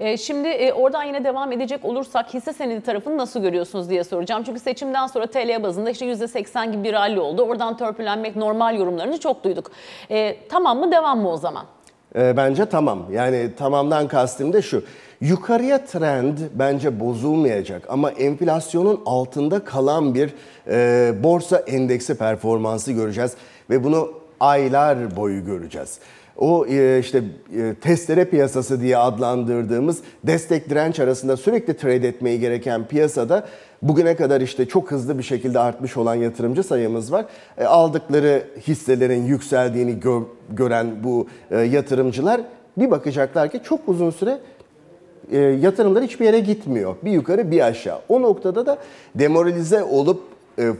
E, 0.00 0.16
Şimdi 0.16 0.48
e, 0.48 0.72
oradan 0.72 1.02
yine 1.04 1.24
devam 1.24 1.52
edecek 1.52 1.84
olursak 1.84 2.34
hisse 2.34 2.52
senedi 2.52 2.80
tarafını 2.80 3.18
nasıl 3.18 3.42
görüyorsunuz 3.42 3.90
diye 3.90 4.04
soracağım. 4.04 4.42
Çünkü 4.46 4.60
seçimden 4.60 5.06
sonra 5.06 5.26
TL 5.26 5.62
bazında 5.62 5.90
işte 5.90 6.06
%80 6.06 6.72
gibi 6.72 6.84
bir 6.84 6.92
rally 6.92 7.20
oldu. 7.20 7.42
Oradan 7.42 7.76
törpülenmek 7.76 8.36
normal 8.36 8.76
yorumlarını 8.78 9.20
çok 9.20 9.44
duyduk. 9.44 9.70
E, 10.10 10.36
tamam 10.48 10.78
mı 10.78 10.92
devam 10.92 11.20
mı 11.20 11.30
o 11.30 11.36
zaman? 11.36 11.64
Bence 12.14 12.66
tamam. 12.66 13.06
Yani 13.12 13.50
tamamdan 13.58 14.08
kastım 14.08 14.52
da 14.52 14.62
şu. 14.62 14.84
Yukarıya 15.20 15.84
trend 15.84 16.38
bence 16.54 17.00
bozulmayacak 17.00 17.82
ama 17.88 18.10
enflasyonun 18.10 19.00
altında 19.06 19.64
kalan 19.64 20.14
bir 20.14 20.34
e, 20.70 21.12
borsa 21.22 21.56
endeksi 21.58 22.18
performansı 22.18 22.92
göreceğiz 22.92 23.32
ve 23.70 23.84
bunu 23.84 24.12
aylar 24.40 25.16
boyu 25.16 25.44
göreceğiz. 25.44 25.98
O 26.38 26.66
e, 26.66 26.98
işte 26.98 27.22
e, 27.58 27.74
testere 27.80 28.24
piyasası 28.24 28.80
diye 28.80 28.96
adlandırdığımız 28.96 29.98
destek 30.24 30.70
direnç 30.70 31.00
arasında 31.00 31.36
sürekli 31.36 31.76
trade 31.76 32.08
etmeyi 32.08 32.40
gereken 32.40 32.88
piyasada 32.88 33.46
bugüne 33.82 34.16
kadar 34.16 34.40
işte 34.40 34.68
çok 34.68 34.90
hızlı 34.90 35.18
bir 35.18 35.22
şekilde 35.22 35.58
artmış 35.58 35.96
olan 35.96 36.14
yatırımcı 36.14 36.62
sayımız 36.62 37.12
var. 37.12 37.24
E, 37.58 37.64
aldıkları 37.64 38.44
hisselerin 38.68 39.24
yükseldiğini 39.24 39.92
gö- 39.92 40.24
gören 40.50 41.04
bu 41.04 41.26
yatırımcılar 41.70 42.40
bir 42.76 42.90
bakacaklar 42.90 43.50
ki 43.50 43.60
çok 43.64 43.88
uzun 43.88 44.10
süre 44.10 44.38
yatırımlar 45.60 46.04
hiçbir 46.04 46.24
yere 46.24 46.40
gitmiyor. 46.40 46.96
Bir 47.04 47.10
yukarı 47.10 47.50
bir 47.50 47.60
aşağı. 47.60 47.98
O 48.08 48.22
noktada 48.22 48.66
da 48.66 48.78
demoralize 49.14 49.82
olup 49.82 50.22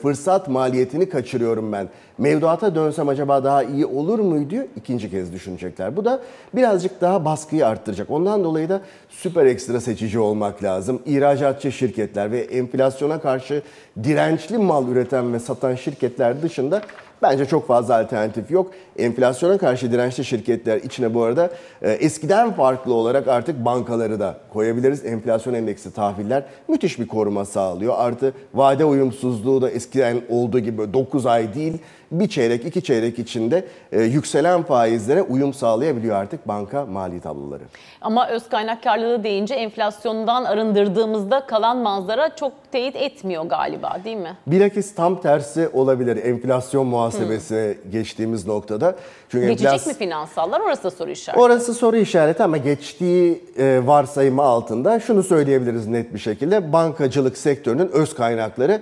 fırsat 0.02 0.48
maliyetini 0.48 1.08
kaçırıyorum 1.08 1.72
ben. 1.72 1.88
Mevduata 2.18 2.74
dönsem 2.74 3.08
acaba 3.08 3.44
daha 3.44 3.62
iyi 3.62 3.86
olur 3.86 4.18
muydu? 4.18 4.54
İkinci 4.76 5.10
kez 5.10 5.32
düşünecekler. 5.32 5.96
Bu 5.96 6.04
da 6.04 6.20
birazcık 6.54 7.00
daha 7.00 7.24
baskıyı 7.24 7.66
arttıracak. 7.66 8.10
Ondan 8.10 8.44
dolayı 8.44 8.68
da 8.68 8.80
süper 9.08 9.46
ekstra 9.46 9.80
seçici 9.80 10.18
olmak 10.18 10.62
lazım. 10.62 11.02
İhracatçı 11.06 11.72
şirketler 11.72 12.30
ve 12.32 12.40
enflasyona 12.40 13.20
karşı 13.20 13.62
dirençli 14.02 14.58
mal 14.58 14.88
üreten 14.88 15.32
ve 15.32 15.38
satan 15.38 15.74
şirketler 15.74 16.42
dışında 16.42 16.82
Bence 17.22 17.46
çok 17.46 17.66
fazla 17.66 18.00
alternatif 18.00 18.50
yok. 18.50 18.70
Enflasyona 18.98 19.58
karşı 19.58 19.92
dirençli 19.92 20.24
şirketler 20.24 20.76
içine 20.76 21.14
bu 21.14 21.22
arada 21.22 21.50
e, 21.82 21.90
eskiden 21.90 22.52
farklı 22.52 22.94
olarak 22.94 23.28
artık 23.28 23.64
bankaları 23.64 24.20
da 24.20 24.36
koyabiliriz. 24.52 25.04
Enflasyon 25.04 25.54
endeksi 25.54 25.92
tahviller 25.92 26.44
müthiş 26.68 26.98
bir 26.98 27.08
koruma 27.08 27.44
sağlıyor. 27.44 27.94
Artı 27.98 28.32
vade 28.54 28.84
uyumsuzluğu 28.84 29.62
da 29.62 29.70
eskiden 29.70 30.20
olduğu 30.28 30.58
gibi 30.58 30.92
9 30.92 31.26
ay 31.26 31.54
değil 31.54 31.78
bir 32.12 32.28
çeyrek 32.28 32.64
iki 32.64 32.82
çeyrek 32.82 33.18
içinde 33.18 33.64
e, 33.92 34.02
yükselen 34.02 34.62
faizlere 34.62 35.22
uyum 35.22 35.54
sağlayabiliyor 35.54 36.16
artık 36.16 36.48
banka 36.48 36.86
mali 36.86 37.20
tabloları. 37.20 37.62
Ama 38.00 38.28
öz 38.28 38.48
kaynak 38.48 38.82
karlılığı 38.82 39.24
deyince 39.24 39.54
enflasyondan 39.54 40.44
arındırdığımızda 40.44 41.46
kalan 41.46 41.76
manzara 41.76 42.36
çok 42.36 42.52
teyit 42.72 42.96
etmiyor 42.96 43.44
galiba 43.44 43.96
değil 44.04 44.16
mi? 44.16 44.36
Bilakis 44.46 44.94
tam 44.94 45.20
tersi 45.20 45.68
olabilir 45.72 46.16
enflasyon 46.24 46.86
muhasebesine 46.86 47.74
geçtiğimiz 47.92 48.46
noktada. 48.46 48.96
Çünkü 49.28 49.46
Geçecek 49.46 49.72
enflas- 49.72 49.88
mi 49.88 49.94
finansallar 49.94 50.60
orası 50.60 50.84
da 50.84 50.90
soru 50.90 51.10
işareti. 51.10 51.40
Orası 51.42 51.74
soru 51.74 51.96
işareti 51.96 52.42
ama 52.42 52.56
geçtiği 52.56 53.44
e, 53.58 53.80
varsayımı 53.86 54.42
altında 54.42 55.00
şunu 55.00 55.22
söyleyebiliriz 55.22 55.86
net 55.86 56.14
bir 56.14 56.18
şekilde. 56.18 56.72
Bankacılık 56.72 57.38
sektörünün 57.38 57.88
öz 57.92 58.14
kaynakları 58.14 58.80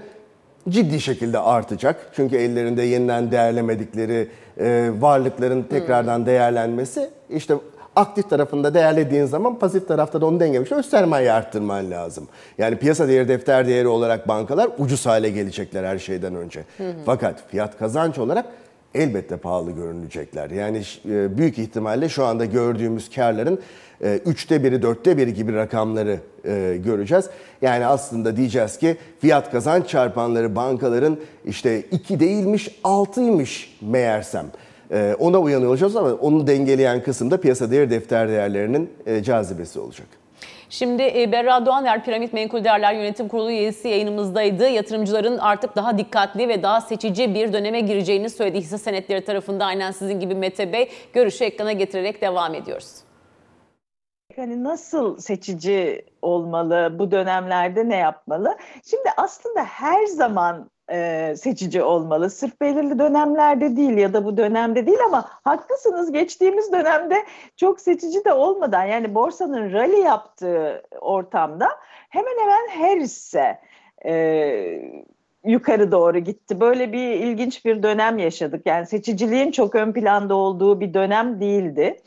ciddi 0.69 1.01
şekilde 1.01 1.39
artacak. 1.39 2.11
Çünkü 2.17 2.37
ellerinde 2.37 2.83
yeniden 2.83 3.31
değerlemedikleri 3.31 4.29
e, 4.61 4.91
varlıkların 4.99 5.63
tekrardan 5.63 6.27
değerlenmesi 6.27 7.11
işte 7.31 7.55
aktif 7.97 8.31
tarafında 8.31 8.75
değerlediğin 8.75 9.25
zaman 9.25 9.59
pasif 9.59 9.89
tarafta 9.89 10.21
da 10.21 10.27
onu 10.27 10.41
dengelemek 10.41 10.67
için 10.67 10.77
öz 10.77 10.91
sermayeyi 10.91 11.33
arttırman 11.33 11.91
lazım. 11.91 12.29
Yani 12.59 12.77
piyasa 12.77 13.09
değeri 13.09 13.29
defter 13.29 13.67
değeri 13.67 13.89
olarak 13.89 14.29
bankalar 14.29 14.71
ucuz 14.79 15.07
hale 15.07 15.31
gelecekler 15.31 15.85
her 15.85 15.99
şeyden 15.99 16.35
önce. 16.35 16.65
Fakat 17.07 17.49
fiyat 17.51 17.79
kazanç 17.79 18.19
olarak 18.19 18.47
elbette 18.97 19.37
pahalı 19.37 19.71
görünecekler. 19.71 20.51
Yani 20.51 20.83
e, 21.09 21.39
büyük 21.39 21.59
ihtimalle 21.59 22.09
şu 22.09 22.25
anda 22.25 22.45
gördüğümüz 22.45 23.11
karların 23.11 23.61
e, 24.03 24.21
üçte 24.27 24.65
biri, 24.65 24.83
dörtte 24.83 25.17
biri 25.17 25.35
gibi 25.35 25.53
rakamları 25.53 26.19
e, 26.45 26.77
göreceğiz. 26.85 27.31
Yani 27.63 27.87
aslında 27.87 28.37
diyeceğiz 28.37 28.79
ki 28.79 28.97
fiyat 29.21 29.51
kazanç 29.51 29.89
çarpanları 29.89 30.57
bankaların 30.57 31.19
işte 31.45 31.81
iki 31.81 32.21
değilmiş, 32.21 32.81
altıymış 32.85 33.79
meğersem. 33.81 34.47
Ona 35.19 35.39
uyanıyor 35.39 35.71
olacağız 35.71 35.97
ama 35.97 36.13
onu 36.13 36.47
dengeleyen 36.47 37.03
kısım 37.03 37.31
da 37.31 37.41
piyasa 37.41 37.71
değer 37.71 37.91
defter 37.91 38.29
değerlerinin 38.29 38.91
cazibesi 39.23 39.81
olacak. 39.81 40.07
Şimdi 40.71 41.03
e, 41.03 41.33
Berra 41.33 41.67
Doğaner 41.67 42.05
Piramit 42.05 42.33
Menkul 42.33 42.65
Değerler 42.65 42.95
Yönetim 42.95 43.29
Kurulu 43.29 43.51
üyesi 43.51 43.89
yayınımızdaydı. 43.89 44.69
Yatırımcıların 44.69 45.39
artık 45.39 45.77
daha 45.77 45.99
dikkatli 45.99 46.49
ve 46.49 46.63
daha 46.63 46.81
seçici 46.81 47.35
bir 47.35 47.53
döneme 47.53 47.81
gireceğini 47.81 48.31
söyledi 48.31 48.59
hisse 48.59 48.79
senetleri 48.79 49.25
tarafında. 49.25 49.65
Aynen 49.65 49.91
sizin 49.91 50.21
gibi 50.21 50.35
Mete 50.35 50.73
Bey 50.73 50.91
görüşü 51.13 51.45
ekrana 51.45 51.73
getirerek 51.73 52.23
devam 52.23 52.55
ediyoruz. 52.55 53.07
Hani 54.37 54.65
nasıl 54.65 55.19
seçici 55.19 56.05
olmalı, 56.23 56.97
bu 56.99 57.11
dönemlerde 57.11 57.89
ne 57.89 57.97
yapmalı? 57.97 58.57
Şimdi 58.91 59.09
aslında 59.17 59.65
her 59.65 60.07
zaman 60.07 60.71
e, 60.91 61.35
seçici 61.37 61.83
olmalı. 61.83 62.31
Sırf 62.31 62.61
belirli 62.61 62.99
dönemlerde 62.99 63.77
değil 63.77 63.97
ya 63.97 64.13
da 64.13 64.25
bu 64.25 64.37
dönemde 64.37 64.87
değil 64.87 64.99
ama 65.07 65.29
haklısınız 65.45 66.13
geçtiğimiz 66.13 66.73
dönemde 66.73 67.25
çok 67.57 67.81
seçici 67.81 68.25
de 68.25 68.33
olmadan 68.33 68.85
yani 68.85 69.15
borsanın 69.15 69.73
rally 69.73 70.01
yaptığı 70.01 70.83
ortamda 71.01 71.69
hemen 72.09 72.39
hemen 72.41 72.69
her 72.69 73.01
hisse 73.01 73.61
e, 74.07 75.07
yukarı 75.47 75.93
doğru 75.93 76.19
gitti. 76.19 76.61
Böyle 76.61 76.93
bir 76.93 77.13
ilginç 77.13 77.65
bir 77.65 77.83
dönem 77.83 78.19
yaşadık. 78.19 78.67
Yani 78.67 78.87
seçiciliğin 78.87 79.51
çok 79.51 79.75
ön 79.75 79.93
planda 79.93 80.35
olduğu 80.35 80.81
bir 80.81 80.95
dönem 80.95 81.41
değildi. 81.41 82.01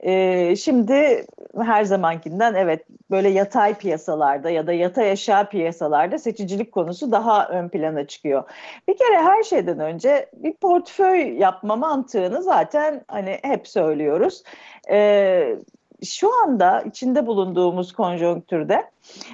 Ee, 0.00 0.56
şimdi 0.56 1.26
her 1.62 1.84
zamankinden 1.84 2.54
evet 2.54 2.84
böyle 3.10 3.28
yatay 3.28 3.74
piyasalarda 3.74 4.50
ya 4.50 4.66
da 4.66 4.72
yatay 4.72 5.10
aşağı 5.10 5.48
piyasalarda 5.48 6.18
seçicilik 6.18 6.72
konusu 6.72 7.12
daha 7.12 7.48
ön 7.48 7.68
plana 7.68 8.06
çıkıyor. 8.06 8.44
Bir 8.88 8.96
kere 8.96 9.16
her 9.16 9.42
şeyden 9.42 9.80
önce 9.80 10.30
bir 10.32 10.52
portföy 10.52 11.38
yapma 11.38 11.76
mantığını 11.76 12.42
zaten 12.42 13.04
hani 13.08 13.38
hep 13.42 13.68
söylüyoruz. 13.68 14.42
Ee, 14.90 15.56
şu 16.04 16.42
anda 16.42 16.80
içinde 16.80 17.26
bulunduğumuz 17.26 17.92
konjonktürde 17.92 18.90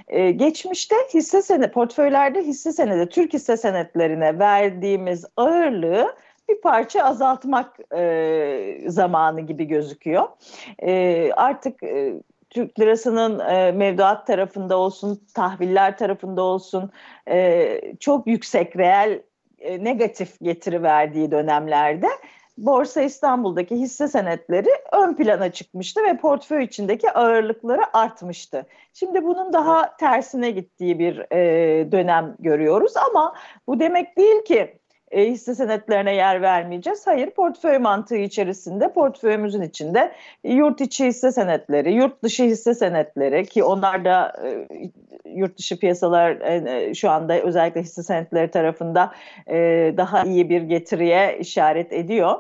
e, 0.09 0.31
geçmişte 0.31 0.95
hisse 1.15 1.43
senedi 1.43 1.73
portföylerde 1.73 2.43
hisse 2.43 2.73
senedi 2.73 3.09
Türk 3.09 3.33
hisse 3.33 3.57
senetlerine 3.57 4.39
verdiğimiz 4.39 5.25
ağırlığı 5.37 6.17
bir 6.49 6.61
parça 6.61 7.03
azaltmak 7.03 7.95
e, 7.95 8.81
zamanı 8.87 9.41
gibi 9.41 9.65
gözüküyor. 9.65 10.29
E, 10.83 11.33
artık 11.37 11.83
e, 11.83 12.15
Türk 12.50 12.81
lirasının 12.81 13.39
e, 13.39 13.73
mevduat 13.73 14.27
tarafında 14.27 14.77
olsun, 14.77 15.21
tahviller 15.35 15.99
tarafında 15.99 16.43
olsun 16.43 16.91
e, 17.29 17.81
çok 18.00 18.27
yüksek 18.27 18.77
reel 18.77 19.23
e, 19.59 19.85
negatif 19.85 20.41
getiri 20.41 20.83
verdiği 20.83 21.31
dönemlerde 21.31 22.09
Borsa 22.59 23.02
İstanbul'daki 23.02 23.76
hisse 23.76 24.09
senetleri 24.09 24.71
ön 24.92 25.14
plana 25.14 25.52
çıkmıştı 25.52 26.04
ve 26.04 26.16
portföy 26.16 26.64
içindeki 26.64 27.12
ağırlıkları 27.12 27.97
artmıştı. 27.97 28.66
Şimdi 28.92 29.25
bunun 29.25 29.52
daha 29.52 29.97
tersine 29.97 30.50
gittiği 30.50 30.99
bir 30.99 31.33
e, 31.33 31.92
dönem 31.92 32.37
görüyoruz 32.38 32.97
ama 32.97 33.35
bu 33.66 33.80
demek 33.80 34.16
değil 34.16 34.45
ki 34.45 34.80
e, 35.11 35.25
hisse 35.31 35.55
senetlerine 35.55 36.14
yer 36.14 36.43
vermeyeceğiz. 36.43 37.07
Hayır, 37.07 37.31
portföy 37.31 37.79
mantığı 37.79 38.17
içerisinde 38.17 38.93
portföyümüzün 38.93 39.62
içinde 39.62 40.12
yurt 40.45 40.81
içi 40.81 41.07
hisse 41.07 41.33
senetleri, 41.33 41.93
yurt 41.93 42.23
dışı 42.23 42.45
hisse 42.45 42.75
senetleri 42.75 43.47
ki 43.47 43.64
onlar 43.64 44.05
da 44.05 44.33
e, 44.45 44.67
yurt 45.35 45.59
dışı 45.59 45.79
piyasalar 45.79 46.31
e, 46.31 46.95
şu 46.95 47.11
anda 47.11 47.40
özellikle 47.40 47.83
hisse 47.83 48.02
senetleri 48.02 48.50
tarafında 48.50 49.12
e, 49.47 49.57
daha 49.97 50.23
iyi 50.23 50.50
bir 50.50 50.62
getiriye 50.62 51.38
işaret 51.40 51.93
ediyor. 51.93 52.38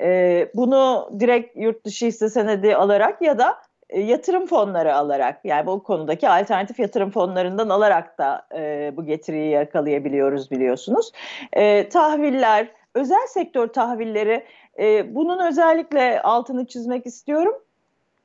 E, 0.00 0.48
bunu 0.54 1.10
direkt 1.20 1.56
yurt 1.56 1.84
dışı 1.84 2.06
hisse 2.06 2.28
senedi 2.28 2.76
alarak 2.76 3.22
ya 3.22 3.38
da 3.38 3.48
e, 3.50 3.63
yatırım 3.92 4.46
fonları 4.46 4.94
alarak 4.94 5.40
yani 5.44 5.66
bu 5.66 5.82
konudaki 5.82 6.28
alternatif 6.28 6.78
yatırım 6.78 7.10
fonlarından 7.10 7.68
alarak 7.68 8.18
da 8.18 8.46
e, 8.54 8.92
bu 8.96 9.04
getiriyi 9.04 9.50
yakalayabiliyoruz 9.50 10.50
biliyorsunuz. 10.50 11.12
E, 11.52 11.88
tahviller, 11.88 12.68
özel 12.94 13.26
sektör 13.28 13.66
tahvilleri 13.68 14.44
e, 14.78 15.14
bunun 15.14 15.46
özellikle 15.46 16.22
altını 16.22 16.66
çizmek 16.66 17.06
istiyorum. 17.06 17.54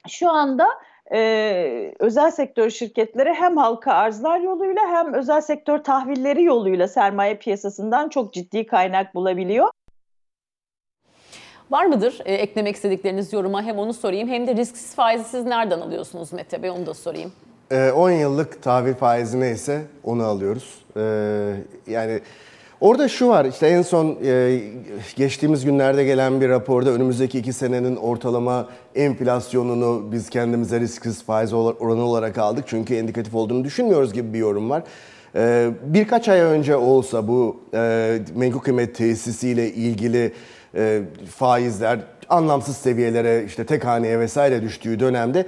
Şu 0.08 0.30
anda 0.30 0.68
e, 1.13 1.94
özel 2.00 2.32
sektör 2.32 2.70
şirketleri 2.70 3.34
hem 3.34 3.58
halka 3.58 3.94
arzlar 3.94 4.39
yoluyla 4.39 4.82
hem 4.88 5.13
özel 5.13 5.42
sektör 5.42 5.78
tahvilleri 5.78 6.44
yoluyla 6.44 6.88
sermaye 6.88 7.36
piyasasından 7.36 8.10
çok 8.10 8.34
ciddi 8.34 8.66
kaynak 8.66 9.16
bulabiliyor. 9.16 9.70
Var 11.71 11.85
mıdır 11.85 12.19
e, 12.25 12.33
eklemek 12.33 12.75
istedikleriniz 12.75 13.33
yoruma? 13.33 13.63
Hem 13.63 13.77
onu 13.77 13.93
sorayım 13.93 14.29
hem 14.29 14.47
de 14.47 14.55
risksiz 14.55 14.95
faizi 14.95 15.23
siz 15.23 15.45
nereden 15.45 15.79
alıyorsunuz 15.79 16.33
Mete 16.33 16.63
Bey 16.63 16.69
onu 16.69 16.85
da 16.85 16.93
sorayım. 16.93 17.31
Ee, 17.71 17.91
10 17.91 18.11
yıllık 18.11 18.63
tahvil 18.63 18.93
faizi 18.93 19.39
neyse 19.39 19.81
onu 20.03 20.23
alıyoruz. 20.23 20.75
Ee, 20.97 21.01
yani 21.88 22.19
orada 22.81 23.07
şu 23.07 23.27
var 23.27 23.45
işte 23.45 23.67
en 23.67 23.81
son 23.81 24.17
e, 24.25 24.59
geçtiğimiz 25.15 25.65
günlerde 25.65 26.03
gelen 26.03 26.41
bir 26.41 26.49
raporda 26.49 26.89
önümüzdeki 26.89 27.39
iki 27.39 27.53
senenin 27.53 27.95
ortalama 27.95 28.67
enflasyonunu 28.95 30.11
biz 30.11 30.29
kendimize 30.29 30.79
risksiz 30.79 31.23
faiz 31.23 31.53
oranı 31.53 32.01
olarak 32.01 32.38
aldık. 32.38 32.63
Çünkü 32.67 32.95
indikatif 32.95 33.35
olduğunu 33.35 33.63
düşünmüyoruz 33.63 34.13
gibi 34.13 34.33
bir 34.33 34.39
yorum 34.39 34.69
var. 34.69 34.83
Ee, 35.35 35.69
birkaç 35.83 36.29
ay 36.29 36.39
önce 36.39 36.75
olsa 36.75 37.27
bu 37.27 37.59
e, 37.73 38.19
menkul 38.35 38.59
kıymet 38.59 38.95
tesisiyle 38.95 39.73
ilgili 39.73 40.33
e, 40.75 41.01
faizler 41.35 41.99
anlamsız 42.29 42.77
seviyelere 42.77 43.43
işte 43.43 43.65
tek 43.65 43.85
haneye 43.85 44.19
vesaire 44.19 44.61
düştüğü 44.61 44.99
dönemde 44.99 45.45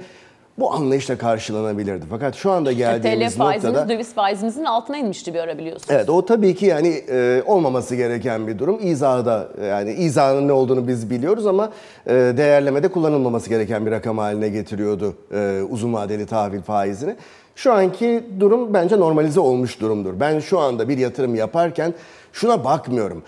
bu 0.58 0.72
anlayışla 0.72 1.18
karşılanabilirdi. 1.18 2.04
Fakat 2.10 2.34
şu 2.34 2.50
anda 2.50 2.70
TL 2.70 2.76
geldiğimiz 2.76 3.36
faizimiz 3.36 3.64
noktada 3.64 3.88
döviz 3.88 4.14
faizimizin 4.14 4.64
altına 4.64 4.96
inmişti 4.96 5.34
bir 5.34 5.38
ara 5.38 5.58
biliyorsunuz. 5.58 5.90
Evet 5.90 6.10
o 6.10 6.26
tabii 6.26 6.54
ki 6.54 6.66
yani 6.66 6.88
e, 6.88 7.42
olmaması 7.46 7.96
gereken 7.96 8.46
bir 8.46 8.58
durum. 8.58 8.78
İzahda 8.82 9.48
yani 9.68 9.92
izahın 9.92 10.48
ne 10.48 10.52
olduğunu 10.52 10.88
biz 10.88 11.10
biliyoruz 11.10 11.46
ama 11.46 11.72
e, 12.06 12.12
değerlemede 12.12 12.88
kullanılmaması 12.88 13.48
gereken 13.48 13.86
bir 13.86 13.90
rakam 13.90 14.18
haline 14.18 14.48
getiriyordu 14.48 15.16
e, 15.34 15.60
uzun 15.70 15.92
vadeli 15.92 16.26
tahvil 16.26 16.62
faizini. 16.62 17.16
Şu 17.56 17.72
anki 17.72 18.24
durum 18.40 18.74
bence 18.74 19.00
normalize 19.00 19.40
olmuş 19.40 19.80
durumdur. 19.80 20.20
Ben 20.20 20.40
şu 20.40 20.58
anda 20.58 20.88
bir 20.88 20.98
yatırım 20.98 21.34
yaparken 21.34 21.94
şuna 22.32 22.64
bakmıyorum. 22.64 23.22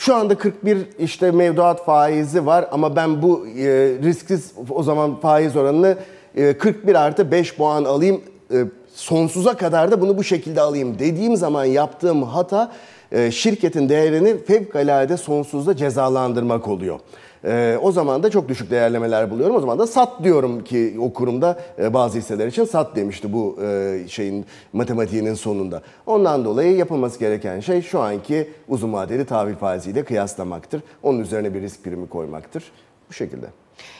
Şu 0.00 0.14
anda 0.14 0.38
41 0.38 0.78
işte 0.98 1.30
mevduat 1.30 1.84
faizi 1.84 2.46
var 2.46 2.68
ama 2.70 2.96
ben 2.96 3.22
bu 3.22 3.46
e, 3.46 3.64
risksiz 4.02 4.52
o 4.70 4.82
zaman 4.82 5.20
faiz 5.20 5.56
oranını 5.56 5.96
e, 6.36 6.58
41 6.58 6.94
artı 6.94 7.30
5 7.30 7.56
puan 7.56 7.84
alayım 7.84 8.20
e, 8.52 8.56
sonsuza 8.94 9.56
kadar 9.56 9.90
da 9.90 10.00
bunu 10.00 10.18
bu 10.18 10.24
şekilde 10.24 10.60
alayım 10.60 10.98
dediğim 10.98 11.36
zaman 11.36 11.64
yaptığım 11.64 12.22
hata 12.22 12.72
e, 13.12 13.30
şirketin 13.30 13.88
değerini 13.88 14.44
fevkalade 14.44 15.16
sonsuzda 15.16 15.76
cezalandırmak 15.76 16.68
oluyor. 16.68 17.00
E, 17.44 17.78
o 17.82 17.92
zaman 17.92 18.22
da 18.22 18.30
çok 18.30 18.48
düşük 18.48 18.70
değerlemeler 18.70 19.30
buluyorum. 19.30 19.56
O 19.56 19.60
zaman 19.60 19.78
da 19.78 19.86
sat 19.86 20.24
diyorum 20.24 20.64
ki 20.64 20.96
o 21.00 21.12
kurumda 21.12 21.58
e, 21.78 21.94
bazı 21.94 22.18
hisseler 22.18 22.46
için 22.46 22.64
sat 22.64 22.96
demişti 22.96 23.32
bu 23.32 23.58
e, 23.62 23.98
şeyin 24.08 24.46
matematiğinin 24.72 25.34
sonunda. 25.34 25.82
Ondan 26.06 26.44
dolayı 26.44 26.76
yapılması 26.76 27.18
gereken 27.18 27.60
şey 27.60 27.82
şu 27.82 28.00
anki 28.00 28.50
uzun 28.68 28.92
vadeli 28.92 29.24
tahvil 29.24 29.54
faiziyle 29.54 30.04
kıyaslamaktır. 30.04 30.82
Onun 31.02 31.18
üzerine 31.18 31.54
bir 31.54 31.60
risk 31.60 31.84
primi 31.84 32.08
koymaktır. 32.08 32.72
Bu 33.08 33.12
şekilde. 33.12 33.46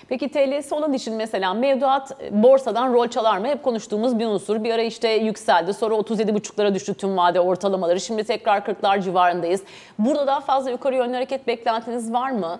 Peki 0.08 0.28
TL'si 0.28 0.74
olan 0.74 0.92
için 0.92 1.14
mesela 1.14 1.54
mevduat 1.54 2.22
e, 2.22 2.42
borsadan 2.42 2.94
rol 2.94 3.08
çalar 3.08 3.38
mı? 3.38 3.46
Hep 3.46 3.62
konuştuğumuz 3.62 4.18
bir 4.18 4.26
unsur. 4.26 4.64
Bir 4.64 4.70
ara 4.70 4.82
işte 4.82 5.08
yükseldi. 5.08 5.74
Sonra 5.74 5.94
37,5'lara 5.94 6.74
düştü 6.74 6.94
tüm 6.94 7.16
vade 7.16 7.40
ortalamaları. 7.40 8.00
Şimdi 8.00 8.24
tekrar 8.24 8.58
40'lar 8.58 9.02
civarındayız. 9.02 9.62
Burada 9.98 10.26
daha 10.26 10.40
fazla 10.40 10.70
yukarı 10.70 10.96
yönlü 10.96 11.14
hareket 11.14 11.46
beklentiniz 11.46 12.12
var 12.12 12.30
mı? 12.30 12.58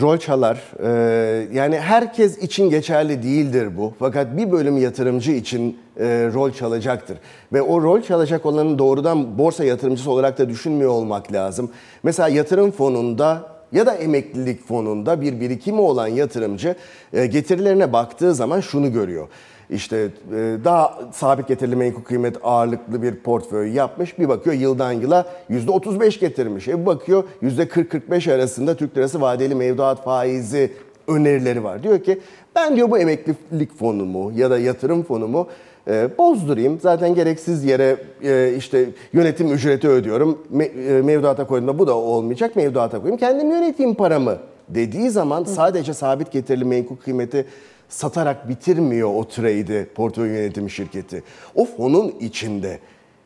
Rol 0.00 0.18
çalar. 0.18 0.62
Ee, 0.82 1.48
yani 1.52 1.78
herkes 1.78 2.38
için 2.38 2.70
geçerli 2.70 3.22
değildir 3.22 3.76
bu. 3.76 3.94
Fakat 3.98 4.36
bir 4.36 4.52
bölüm 4.52 4.78
yatırımcı 4.78 5.32
için 5.32 5.78
e, 5.96 6.30
rol 6.34 6.50
çalacaktır. 6.50 7.18
Ve 7.52 7.62
o 7.62 7.82
rol 7.82 8.02
çalacak 8.02 8.46
olanın 8.46 8.78
doğrudan 8.78 9.38
borsa 9.38 9.64
yatırımcısı 9.64 10.10
olarak 10.10 10.38
da 10.38 10.48
düşünmüyor 10.48 10.90
olmak 10.90 11.32
lazım. 11.32 11.70
Mesela 12.02 12.28
yatırım 12.28 12.70
fonunda 12.70 13.42
ya 13.72 13.86
da 13.86 13.94
emeklilik 13.94 14.66
fonunda 14.66 15.20
bir 15.20 15.40
birikimi 15.40 15.80
olan 15.80 16.06
yatırımcı 16.06 16.74
e, 17.12 17.26
getirilerine 17.26 17.92
baktığı 17.92 18.34
zaman 18.34 18.60
şunu 18.60 18.92
görüyor. 18.92 19.28
İşte 19.70 19.96
e, 19.96 20.56
daha 20.64 20.98
sabit 21.12 21.48
getirili 21.48 21.76
menkul 21.76 22.02
kıymet 22.02 22.36
ağırlıklı 22.42 23.02
bir 23.02 23.14
portföy 23.14 23.72
yapmış. 23.72 24.18
Bir 24.18 24.28
bakıyor 24.28 24.56
yıldan 24.56 24.92
yıla 24.92 25.26
%35 25.50 26.20
getirmiş. 26.20 26.68
E 26.68 26.80
bir 26.80 26.86
bakıyor 26.86 27.24
%40-45 27.42 28.34
arasında 28.34 28.76
Türk 28.76 28.96
lirası 28.96 29.20
vadeli 29.20 29.54
mevduat 29.54 30.04
faizi 30.04 30.72
önerileri 31.08 31.64
var. 31.64 31.82
Diyor 31.82 32.02
ki 32.02 32.20
ben 32.56 32.76
diyor 32.76 32.90
bu 32.90 32.98
emeklilik 32.98 33.78
fonumu 33.78 34.32
ya 34.36 34.50
da 34.50 34.58
yatırım 34.58 35.02
fonumu 35.02 35.46
e, 35.88 36.08
bozdurayım. 36.18 36.78
Zaten 36.82 37.14
gereksiz 37.14 37.64
yere 37.64 37.96
e, 38.24 38.54
işte 38.56 38.90
yönetim 39.12 39.52
ücreti 39.52 39.88
ödüyorum. 39.88 40.38
Me- 40.56 40.98
e, 40.98 41.02
mevduata 41.02 41.46
koyduğumda 41.46 41.78
bu 41.78 41.86
da 41.86 41.96
olmayacak. 41.96 42.56
Mevduata 42.56 42.98
koyayım. 42.98 43.18
Kendim 43.18 43.50
yöneteyim 43.50 43.94
paramı 43.94 44.38
dediği 44.68 45.10
zaman 45.10 45.44
sadece 45.44 45.94
sabit 45.94 46.32
getirili 46.32 46.64
menkul 46.64 46.96
kıymeti 46.96 47.46
satarak 47.90 48.48
bitirmiyor 48.48 49.14
o 49.14 49.28
trade'i 49.28 49.86
portföy 49.94 50.28
yönetim 50.28 50.70
şirketi. 50.70 51.22
O 51.54 51.64
fonun 51.64 52.14
içinde 52.20 52.78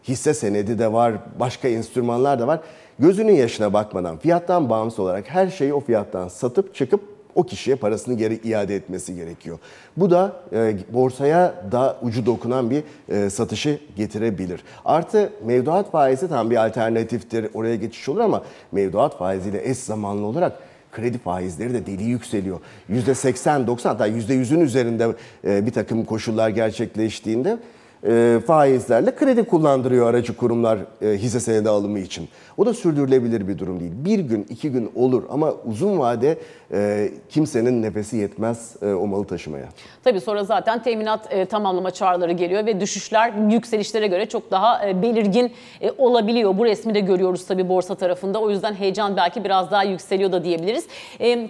hisse 0.08 0.34
senedi 0.34 0.78
de 0.78 0.92
var, 0.92 1.14
başka 1.40 1.68
enstrümanlar 1.68 2.38
da 2.38 2.46
var. 2.46 2.60
Gözünün 2.98 3.32
yaşına 3.32 3.72
bakmadan 3.72 4.18
fiyattan 4.18 4.70
bağımsız 4.70 4.98
olarak 4.98 5.30
her 5.30 5.48
şeyi 5.48 5.74
o 5.74 5.80
fiyattan 5.80 6.28
satıp 6.28 6.74
çıkıp 6.74 7.00
o 7.34 7.42
kişiye 7.42 7.76
parasını 7.76 8.14
geri 8.14 8.34
iade 8.34 8.76
etmesi 8.76 9.14
gerekiyor. 9.16 9.58
Bu 9.96 10.10
da 10.10 10.36
e, 10.52 10.76
borsaya 10.92 11.54
da 11.72 11.96
ucu 12.02 12.26
dokunan 12.26 12.70
bir 12.70 12.82
e, 13.08 13.30
satışı 13.30 13.78
getirebilir. 13.96 14.64
Artı 14.84 15.32
mevduat 15.44 15.90
faizi 15.90 16.28
tam 16.28 16.50
bir 16.50 16.66
alternatiftir. 16.66 17.48
Oraya 17.54 17.76
geçiş 17.76 18.08
olur 18.08 18.20
ama 18.20 18.42
mevduat 18.72 19.18
faiziyle 19.18 19.70
eş 19.70 19.78
zamanlı 19.78 20.26
olarak 20.26 20.58
kredi 20.94 21.18
faizleri 21.18 21.74
de 21.74 21.86
deli 21.86 22.04
yükseliyor. 22.04 22.60
%80-90 22.90 23.88
hatta 23.88 24.08
%100'ün 24.08 24.60
üzerinde 24.60 25.08
e, 25.44 25.66
bir 25.66 25.72
takım 25.72 26.04
koşullar 26.04 26.48
gerçekleştiğinde 26.48 27.58
e, 28.06 28.40
faizlerle 28.46 29.14
kredi 29.14 29.44
kullandırıyor 29.44 30.06
aracı 30.10 30.36
kurumlar 30.36 30.78
e, 31.02 31.08
hisse 31.08 31.40
senedi 31.40 31.68
alımı 31.68 31.98
için. 31.98 32.28
O 32.56 32.66
da 32.66 32.74
sürdürülebilir 32.74 33.48
bir 33.48 33.58
durum 33.58 33.80
değil. 33.80 33.92
Bir 34.04 34.18
gün, 34.18 34.46
iki 34.50 34.70
gün 34.70 34.90
olur 34.94 35.22
ama 35.30 35.52
uzun 35.64 35.98
vade 35.98 36.38
e, 36.74 37.10
kimsenin 37.28 37.82
nefesi 37.82 38.16
yetmez 38.16 38.76
e, 38.82 38.92
o 38.92 39.06
malı 39.06 39.26
taşımaya. 39.26 39.66
Tabii 40.04 40.20
sonra 40.20 40.44
zaten 40.44 40.82
teminat 40.82 41.32
e, 41.32 41.46
tamamlama 41.46 41.90
çağrıları 41.90 42.32
geliyor 42.32 42.66
ve 42.66 42.80
düşüşler 42.80 43.32
yükselişlere 43.50 44.06
göre 44.06 44.26
çok 44.26 44.50
daha 44.50 44.88
e, 44.88 45.02
belirgin 45.02 45.52
e, 45.80 45.90
olabiliyor. 45.98 46.58
Bu 46.58 46.64
resmi 46.64 46.94
de 46.94 47.00
görüyoruz 47.00 47.46
tabii 47.46 47.68
borsa 47.68 47.94
tarafında. 47.94 48.40
O 48.40 48.50
yüzden 48.50 48.74
heyecan 48.74 49.16
belki 49.16 49.44
biraz 49.44 49.70
daha 49.70 49.82
yükseliyor 49.82 50.32
da 50.32 50.44
diyebiliriz. 50.44 50.86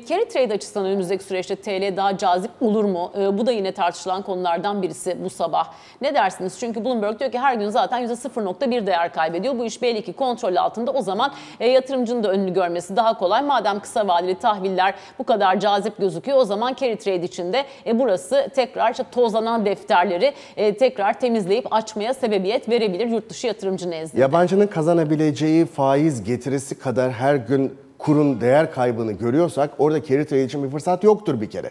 Carry 0.09 0.29
trade 0.29 0.55
açısından 0.55 0.87
önümüzdeki 0.87 1.25
süreçte 1.25 1.57
TL 1.57 1.97
daha 1.97 2.19
cazip 2.19 2.51
olur 2.61 2.85
mu? 2.85 3.13
Bu 3.33 3.47
da 3.47 3.53
yine 3.53 3.73
tartışılan 3.73 4.23
konulardan 4.23 4.83
birisi 4.83 5.25
bu 5.25 5.31
sabah. 5.31 5.73
Ne 6.01 6.15
dersiniz? 6.15 6.57
Çünkü 6.61 6.85
Bloomberg 6.85 7.21
diyor 7.21 7.33
ki 7.33 7.39
her 7.39 7.55
gün 7.55 7.69
zaten 7.69 8.07
%0.1 8.07 8.87
değer 8.87 9.13
kaybediyor. 9.13 9.59
Bu 9.59 9.65
iş 9.65 9.83
belli 9.83 10.03
ki 10.03 10.13
kontrol 10.13 10.57
altında. 10.57 10.91
O 10.91 11.03
zaman 11.03 11.33
yatırımcının 11.61 12.23
da 12.23 12.31
önünü 12.31 12.53
görmesi 12.53 12.97
daha 12.97 13.19
kolay. 13.19 13.43
Madem 13.43 13.81
kısa 13.81 14.09
vadeli 14.09 14.39
tahviller 14.39 14.95
bu 15.19 15.25
kadar 15.25 15.61
cazip 15.61 15.99
gözüküyor 15.99 16.39
o 16.39 16.45
zaman 16.45 16.75
carry 16.75 16.97
trade 16.97 17.25
içinde 17.25 17.65
e, 17.87 17.99
burası 17.99 18.49
tekrar 18.55 18.91
işte 18.91 19.05
tozlanan 19.13 19.67
defterleri 19.67 20.33
e, 20.57 20.77
tekrar 20.77 21.21
temizleyip 21.21 21.73
açmaya 21.73 22.15
sebebiyet 22.15 22.69
verebilir 22.69 23.07
yurt 23.07 23.31
dışı 23.31 23.47
yatırımcı 23.47 23.91
nezdinde. 23.91 24.23
Yabancının 24.23 24.67
kazanabileceği 24.67 25.67
faiz 25.67 26.25
getirisi 26.25 26.79
kadar 26.79 27.13
her 27.13 27.35
gün 27.35 27.75
kurun 27.99 28.41
değer 28.41 28.73
kaybını 28.73 29.13
görüyorsak 29.13 29.71
orada 29.79 30.05
carry 30.05 30.25
trade 30.25 30.45
için 30.45 30.65
bir 30.65 30.71
fırsat 30.71 31.05
yoktur 31.05 31.41
bir 31.41 31.51
kere. 31.51 31.71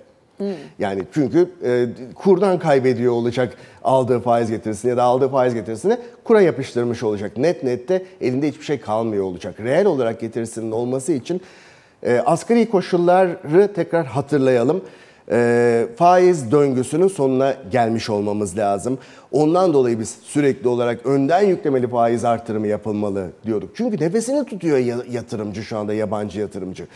Yani 0.79 1.03
çünkü 1.13 1.51
e, 1.65 1.87
kurdan 2.15 2.59
kaybediyor 2.59 3.13
olacak 3.13 3.57
aldığı 3.83 4.19
faiz 4.19 4.51
getirisini 4.51 4.89
ya 4.89 4.97
da 4.97 5.03
aldığı 5.03 5.29
faiz 5.29 5.53
getirisini 5.53 5.97
kura 6.23 6.41
yapıştırmış 6.41 7.03
olacak. 7.03 7.37
Net 7.37 7.63
nette 7.63 8.05
elinde 8.21 8.47
hiçbir 8.47 8.65
şey 8.65 8.79
kalmıyor 8.79 9.23
olacak. 9.23 9.59
Reel 9.59 9.85
olarak 9.85 10.19
getirisinin 10.19 10.71
olması 10.71 11.13
için 11.13 11.41
e, 12.03 12.19
asgari 12.19 12.69
koşulları 12.69 13.73
tekrar 13.73 14.05
hatırlayalım. 14.05 14.81
E, 15.31 15.87
faiz 15.97 16.51
döngüsünün 16.51 17.07
sonuna 17.07 17.55
gelmiş 17.71 18.09
olmamız 18.09 18.57
lazım. 18.57 18.97
Ondan 19.31 19.73
dolayı 19.73 19.99
biz 19.99 20.17
sürekli 20.23 20.67
olarak 20.67 21.05
önden 21.05 21.41
yüklemeli 21.41 21.87
faiz 21.87 22.25
artırımı 22.25 22.67
yapılmalı 22.67 23.27
diyorduk. 23.45 23.69
Çünkü 23.75 24.05
nefesini 24.05 24.45
tutuyor 24.45 24.77
ya- 24.77 25.03
yatırımcı 25.11 25.63
şu 25.63 25.77
anda 25.77 25.93
yabancı 25.93 26.39
yatırımcı. 26.39 26.87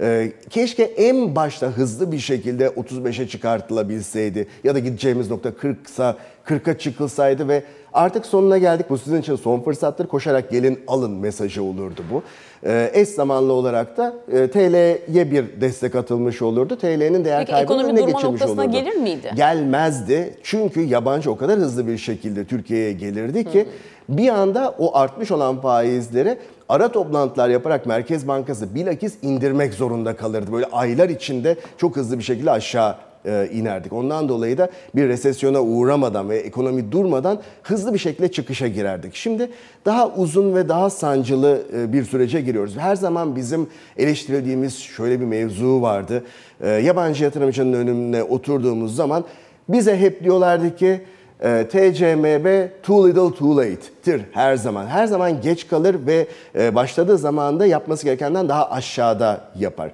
E, 0.00 0.32
keşke 0.50 0.82
en 0.82 1.36
başta 1.36 1.66
hızlı 1.66 2.12
bir 2.12 2.18
şekilde 2.18 2.66
35'e 2.68 3.28
çıkartılabilseydi 3.28 4.46
ya 4.64 4.74
da 4.74 4.78
gideceğimiz 4.78 5.30
nokta 5.30 5.54
40 5.54 5.90
sa 5.90 6.16
40'a 6.46 6.78
çıkılsaydı 6.78 7.48
ve 7.48 7.62
artık 7.92 8.26
sonuna 8.26 8.58
geldik. 8.58 8.86
Bu 8.90 8.98
sizin 8.98 9.20
için 9.20 9.36
son 9.36 9.60
fırsattır. 9.60 10.06
Koşarak 10.06 10.50
gelin 10.50 10.80
alın 10.88 11.10
mesajı 11.10 11.62
olurdu 11.62 12.02
bu. 12.10 12.22
Ee, 12.66 12.90
eş 12.94 13.08
zamanlı 13.08 13.52
olarak 13.52 13.96
da 13.96 14.14
e, 14.32 14.50
TL'ye 14.50 15.30
bir 15.30 15.60
destek 15.60 15.94
atılmış 15.94 16.42
olurdu. 16.42 16.78
TL'nin 16.78 17.24
değer 17.24 17.62
ekonomi 17.62 17.84
önüne 17.84 18.00
geçilmiş 18.00 18.24
noktasına 18.24 18.62
olurdu. 18.62 18.72
gelir 18.72 18.96
miydi? 18.96 19.30
Gelmezdi. 19.36 20.34
Çünkü 20.42 20.80
yabancı 20.80 21.30
o 21.30 21.36
kadar 21.36 21.58
hızlı 21.58 21.86
bir 21.86 21.98
şekilde 21.98 22.44
Türkiye'ye 22.44 22.92
gelirdi 22.92 23.44
ki 23.44 23.68
bir 24.08 24.28
anda 24.28 24.74
o 24.78 24.96
artmış 24.96 25.30
olan 25.30 25.60
faizleri 25.60 26.38
ara 26.68 26.92
toplantılar 26.92 27.48
yaparak 27.48 27.86
Merkez 27.86 28.28
Bankası 28.28 28.74
bilakis 28.74 29.14
indirmek 29.22 29.74
zorunda 29.74 30.16
kalırdı. 30.16 30.52
Böyle 30.52 30.66
aylar 30.66 31.08
içinde 31.08 31.56
çok 31.78 31.96
hızlı 31.96 32.18
bir 32.18 32.24
şekilde 32.24 32.50
aşağı 32.50 32.96
e, 33.26 33.48
inerdik. 33.52 33.92
Ondan 33.92 34.28
dolayı 34.28 34.58
da 34.58 34.70
bir 34.94 35.08
resesyona 35.08 35.62
uğramadan 35.62 36.30
ve 36.30 36.38
ekonomi 36.38 36.92
durmadan 36.92 37.40
hızlı 37.62 37.94
bir 37.94 37.98
şekilde 37.98 38.30
çıkışa 38.30 38.68
girerdik. 38.68 39.14
Şimdi 39.14 39.50
daha 39.84 40.08
uzun 40.08 40.54
ve 40.54 40.68
daha 40.68 40.90
sancılı 40.90 41.62
e, 41.76 41.92
bir 41.92 42.04
sürece 42.04 42.40
giriyoruz. 42.40 42.76
Her 42.76 42.96
zaman 42.96 43.36
bizim 43.36 43.66
eleştirildiğimiz 43.96 44.78
şöyle 44.78 45.20
bir 45.20 45.26
mevzu 45.26 45.82
vardı. 45.82 46.24
E, 46.60 46.68
yabancı 46.68 47.24
yatırımcının 47.24 47.72
önüne 47.72 48.22
oturduğumuz 48.22 48.96
zaman 48.96 49.24
bize 49.68 49.98
hep 49.98 50.24
diyorlardı 50.24 50.76
ki 50.76 51.00
e, 51.40 51.68
TCMB 51.68 52.68
too 52.82 53.08
little 53.08 53.34
too 53.38 53.56
late'tir 53.56 54.22
her 54.32 54.56
zaman. 54.56 54.86
Her 54.86 55.06
zaman 55.06 55.40
geç 55.40 55.68
kalır 55.68 55.96
ve 56.06 56.26
e, 56.58 56.74
başladığı 56.74 57.18
zamanda 57.18 57.66
yapması 57.66 58.04
gerekenden 58.04 58.48
daha 58.48 58.70
aşağıda 58.70 59.40
yapar. 59.58 59.90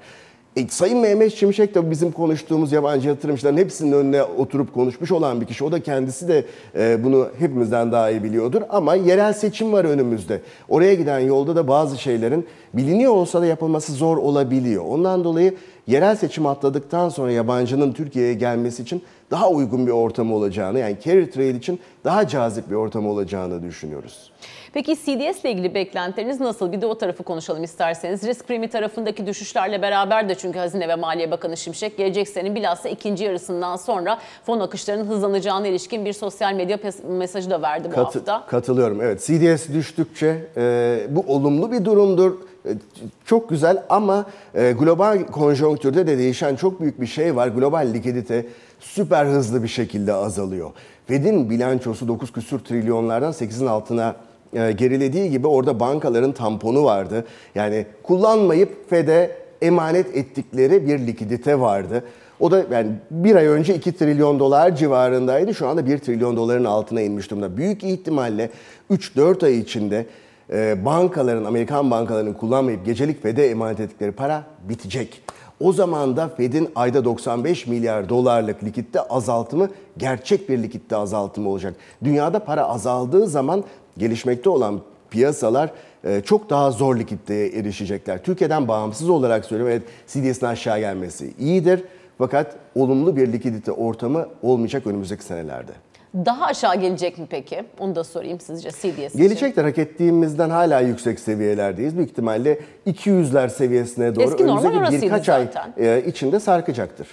E, 0.56 0.68
Sayın 0.68 0.98
Mehmet 0.98 1.34
Şimşek 1.34 1.74
de 1.74 1.90
bizim 1.90 2.12
konuştuğumuz 2.12 2.72
yabancı 2.72 3.08
yatırımcıların 3.08 3.56
hepsinin 3.56 3.92
önüne 3.92 4.22
oturup 4.22 4.74
konuşmuş 4.74 5.12
olan 5.12 5.40
bir 5.40 5.46
kişi. 5.46 5.64
O 5.64 5.72
da 5.72 5.82
kendisi 5.82 6.28
de 6.28 6.44
e, 6.76 7.04
bunu 7.04 7.28
hepimizden 7.38 7.92
daha 7.92 8.10
iyi 8.10 8.22
biliyordur. 8.24 8.62
Ama 8.68 8.94
yerel 8.94 9.32
seçim 9.32 9.72
var 9.72 9.84
önümüzde. 9.84 10.40
Oraya 10.68 10.94
giden 10.94 11.18
yolda 11.20 11.56
da 11.56 11.68
bazı 11.68 11.98
şeylerin 11.98 12.46
biliniyor 12.74 13.12
olsa 13.12 13.40
da 13.40 13.46
yapılması 13.46 13.92
zor 13.92 14.16
olabiliyor. 14.16 14.84
Ondan 14.88 15.24
dolayı 15.24 15.54
yerel 15.86 16.16
seçim 16.16 16.46
atladıktan 16.46 17.08
sonra 17.08 17.32
yabancının 17.32 17.92
Türkiye'ye 17.92 18.34
gelmesi 18.34 18.82
için 18.82 19.02
daha 19.30 19.50
uygun 19.50 19.86
bir 19.86 19.92
ortam 19.92 20.32
olacağını 20.32 20.78
yani 20.78 20.96
carry 21.04 21.30
trade 21.30 21.50
için 21.56 21.80
daha 22.04 22.28
cazip 22.28 22.70
bir 22.70 22.74
ortam 22.74 23.06
olacağını 23.06 23.62
düşünüyoruz. 23.62 24.32
Peki 24.74 24.96
CDS 24.96 25.40
ile 25.44 25.50
ilgili 25.52 25.74
beklentileriniz 25.74 26.40
nasıl? 26.40 26.72
Bir 26.72 26.80
de 26.80 26.86
o 26.86 26.98
tarafı 26.98 27.22
konuşalım 27.22 27.64
isterseniz. 27.64 28.22
Risk 28.24 28.48
primi 28.48 28.68
tarafındaki 28.68 29.26
düşüşlerle 29.26 29.82
beraber 29.82 30.28
de 30.28 30.34
çünkü 30.34 30.58
Hazine 30.58 30.88
ve 30.88 30.94
Maliye 30.94 31.30
Bakanı 31.30 31.56
Şimşek 31.56 31.96
gelecek 31.96 32.28
senenin 32.28 32.54
bilhassa 32.54 32.88
ikinci 32.88 33.24
yarısından 33.24 33.76
sonra 33.76 34.18
fon 34.46 34.60
akışlarının 34.60 35.06
hızlanacağına 35.06 35.66
ilişkin 35.66 36.04
bir 36.04 36.12
sosyal 36.12 36.54
medya 36.54 36.78
mesajı 37.08 37.50
da 37.50 37.62
verdi 37.62 37.88
bu 37.88 37.94
Katı- 37.94 38.18
hafta. 38.18 38.46
Katılıyorum. 38.46 39.00
Evet 39.02 39.20
CDS 39.26 39.68
düştükçe 39.68 40.36
e, 40.56 41.00
bu 41.10 41.24
olumlu 41.28 41.72
bir 41.72 41.84
durumdur. 41.84 42.32
E, 42.66 42.70
çok 43.24 43.48
güzel 43.48 43.82
ama 43.88 44.26
e, 44.54 44.72
global 44.72 45.26
konjonktürde 45.26 46.06
de 46.06 46.18
değişen 46.18 46.56
çok 46.56 46.80
büyük 46.80 47.00
bir 47.00 47.06
şey 47.06 47.36
var. 47.36 47.48
Global 47.48 47.88
likidite 47.94 48.46
süper 48.80 49.24
hızlı 49.26 49.62
bir 49.62 49.68
şekilde 49.68 50.12
azalıyor. 50.12 50.70
Fed'in 51.06 51.50
bilançosu 51.50 52.08
9 52.08 52.32
küsür 52.32 52.58
trilyonlardan 52.58 53.32
8'in 53.32 53.66
altına 53.66 54.16
gerilediği 54.52 55.30
gibi 55.30 55.46
orada 55.46 55.80
bankaların 55.80 56.32
tamponu 56.32 56.84
vardı. 56.84 57.24
Yani 57.54 57.86
kullanmayıp 58.02 58.90
Fed'e 58.90 59.36
emanet 59.62 60.16
ettikleri 60.16 60.86
bir 60.86 61.06
likidite 61.06 61.60
vardı. 61.60 62.04
O 62.40 62.50
da 62.50 62.64
yani 62.70 62.90
bir 63.10 63.36
ay 63.36 63.46
önce 63.46 63.74
2 63.74 63.92
trilyon 63.92 64.38
dolar 64.38 64.76
civarındaydı. 64.76 65.54
Şu 65.54 65.68
anda 65.68 65.86
1 65.86 65.98
trilyon 65.98 66.36
doların 66.36 66.64
altına 66.64 67.00
inmiş 67.00 67.30
durumda. 67.30 67.56
Büyük 67.56 67.84
ihtimalle 67.84 68.50
3-4 68.90 69.46
ay 69.46 69.58
içinde 69.58 70.06
e, 70.52 70.84
bankaların, 70.84 71.44
Amerikan 71.44 71.90
bankalarının 71.90 72.32
kullanmayıp 72.32 72.86
gecelik 72.86 73.22
Fed'e 73.22 73.46
emanet 73.46 73.80
ettikleri 73.80 74.12
para 74.12 74.44
bitecek. 74.68 75.22
O 75.60 75.72
zaman 75.72 76.16
da 76.16 76.28
Fed'in 76.28 76.68
ayda 76.74 77.04
95 77.04 77.66
milyar 77.66 78.08
dolarlık 78.08 78.64
likitte 78.64 79.00
azaltımı 79.00 79.68
gerçek 79.96 80.48
bir 80.48 80.62
likitte 80.62 80.96
azaltımı 80.96 81.48
olacak. 81.48 81.74
Dünyada 82.04 82.38
para 82.38 82.64
azaldığı 82.64 83.26
zaman 83.26 83.64
gelişmekte 83.98 84.50
olan 84.50 84.80
piyasalar 85.10 85.70
e, 86.04 86.20
çok 86.20 86.50
daha 86.50 86.70
zor 86.70 86.96
likiditeye 86.96 87.48
erişecekler. 87.48 88.22
Türkiye'den 88.22 88.68
bağımsız 88.68 89.10
olarak 89.10 89.44
söylüyorum 89.44 89.74
evet 89.76 89.88
CDS'in 90.06 90.46
aşağı 90.46 90.78
gelmesi 90.80 91.34
iyidir. 91.38 91.84
Fakat 92.18 92.56
olumlu 92.74 93.16
bir 93.16 93.32
likidite 93.32 93.72
ortamı 93.72 94.28
olmayacak 94.42 94.86
önümüzdeki 94.86 95.24
senelerde. 95.24 95.72
Daha 96.14 96.44
aşağı 96.44 96.76
gelecek 96.76 97.18
mi 97.18 97.26
peki? 97.30 97.64
Onu 97.78 97.94
da 97.94 98.04
sorayım 98.04 98.40
sizce 98.40 98.70
CDS 98.70 99.14
için. 99.14 99.18
Gelecekler 99.18 99.64
hak 99.64 99.78
ettiğimizden 99.78 100.50
hala 100.50 100.80
yüksek 100.80 101.20
seviyelerdeyiz. 101.20 101.96
Büyük 101.96 102.10
ihtimalle 102.10 102.58
200'ler 102.86 103.48
seviyesine 103.48 104.14
doğru 104.14 104.24
Eski 104.24 104.44
önümüzdeki 104.44 105.02
birkaç 105.02 105.28
ay 105.28 105.48
e, 105.76 106.02
içinde 106.06 106.40
sarkacaktır. 106.40 107.08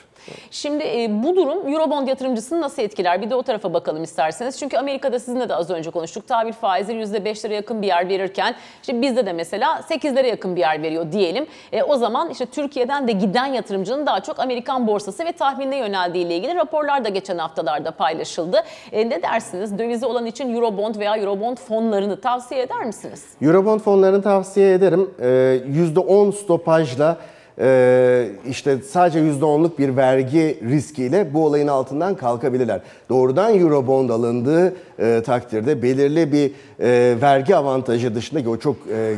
Şimdi 0.51 0.83
e, 0.83 1.23
bu 1.23 1.35
durum 1.35 1.73
Eurobond 1.73 2.07
yatırımcısını 2.07 2.61
nasıl 2.61 2.81
etkiler? 2.81 3.21
Bir 3.21 3.29
de 3.29 3.35
o 3.35 3.43
tarafa 3.43 3.73
bakalım 3.73 4.03
isterseniz. 4.03 4.59
Çünkü 4.59 4.77
Amerika'da 4.77 5.19
sizinle 5.19 5.49
de 5.49 5.55
az 5.55 5.69
önce 5.69 5.91
konuştuk. 5.91 6.27
Tahvil 6.27 6.53
faizleri 6.53 7.01
%5'lere 7.01 7.53
yakın 7.53 7.81
bir 7.81 7.87
yer 7.87 8.09
verirken 8.09 8.55
işte 8.81 9.01
bizde 9.01 9.25
de 9.25 9.33
mesela 9.33 9.79
8'lere 9.89 10.27
yakın 10.27 10.55
bir 10.55 10.61
yer 10.61 10.81
veriyor 10.81 11.11
diyelim. 11.11 11.47
E, 11.71 11.83
o 11.83 11.95
zaman 11.95 12.29
işte 12.29 12.45
Türkiye'den 12.45 13.07
de 13.07 13.11
giden 13.11 13.45
yatırımcının 13.45 14.05
daha 14.05 14.19
çok 14.19 14.39
Amerikan 14.39 14.87
borsası 14.87 15.25
ve 15.25 15.31
tahminine 15.31 15.77
yöneldiği 15.77 16.25
ile 16.25 16.35
ilgili 16.35 16.55
raporlar 16.55 17.05
da 17.05 17.09
geçen 17.09 17.37
haftalarda 17.37 17.91
paylaşıldı. 17.91 18.63
E, 18.91 19.09
ne 19.09 19.21
dersiniz? 19.21 19.79
Dövizi 19.79 20.05
olan 20.05 20.25
için 20.25 20.55
Eurobond 20.55 20.95
veya 20.95 21.17
Eurobond 21.17 21.57
fonlarını 21.57 22.21
tavsiye 22.21 22.61
eder 22.61 22.85
misiniz? 22.85 23.25
Eurobond 23.41 23.79
fonlarını 23.79 24.21
tavsiye 24.21 24.73
ederim. 24.73 25.11
Ee, 25.21 25.58
%10 25.59 26.31
stopajla 26.31 27.17
e, 27.61 28.27
işte 28.49 28.77
sadece 28.77 29.19
%10'luk 29.19 29.77
bir 29.77 29.97
vergi 29.97 30.59
riskiyle 30.69 31.33
bu 31.33 31.45
olayın 31.45 31.67
altından 31.67 32.15
kalkabilirler. 32.15 32.81
Doğrudan 33.09 33.59
Eurobond 33.59 34.09
alındığı 34.09 34.73
e, 34.99 35.21
takdirde 35.25 35.81
belirli 35.81 36.31
bir 36.31 36.51
e, 36.79 37.15
vergi 37.21 37.55
avantajı 37.55 38.15
dışındaki 38.15 38.49
o 38.49 38.57
çok 38.57 38.75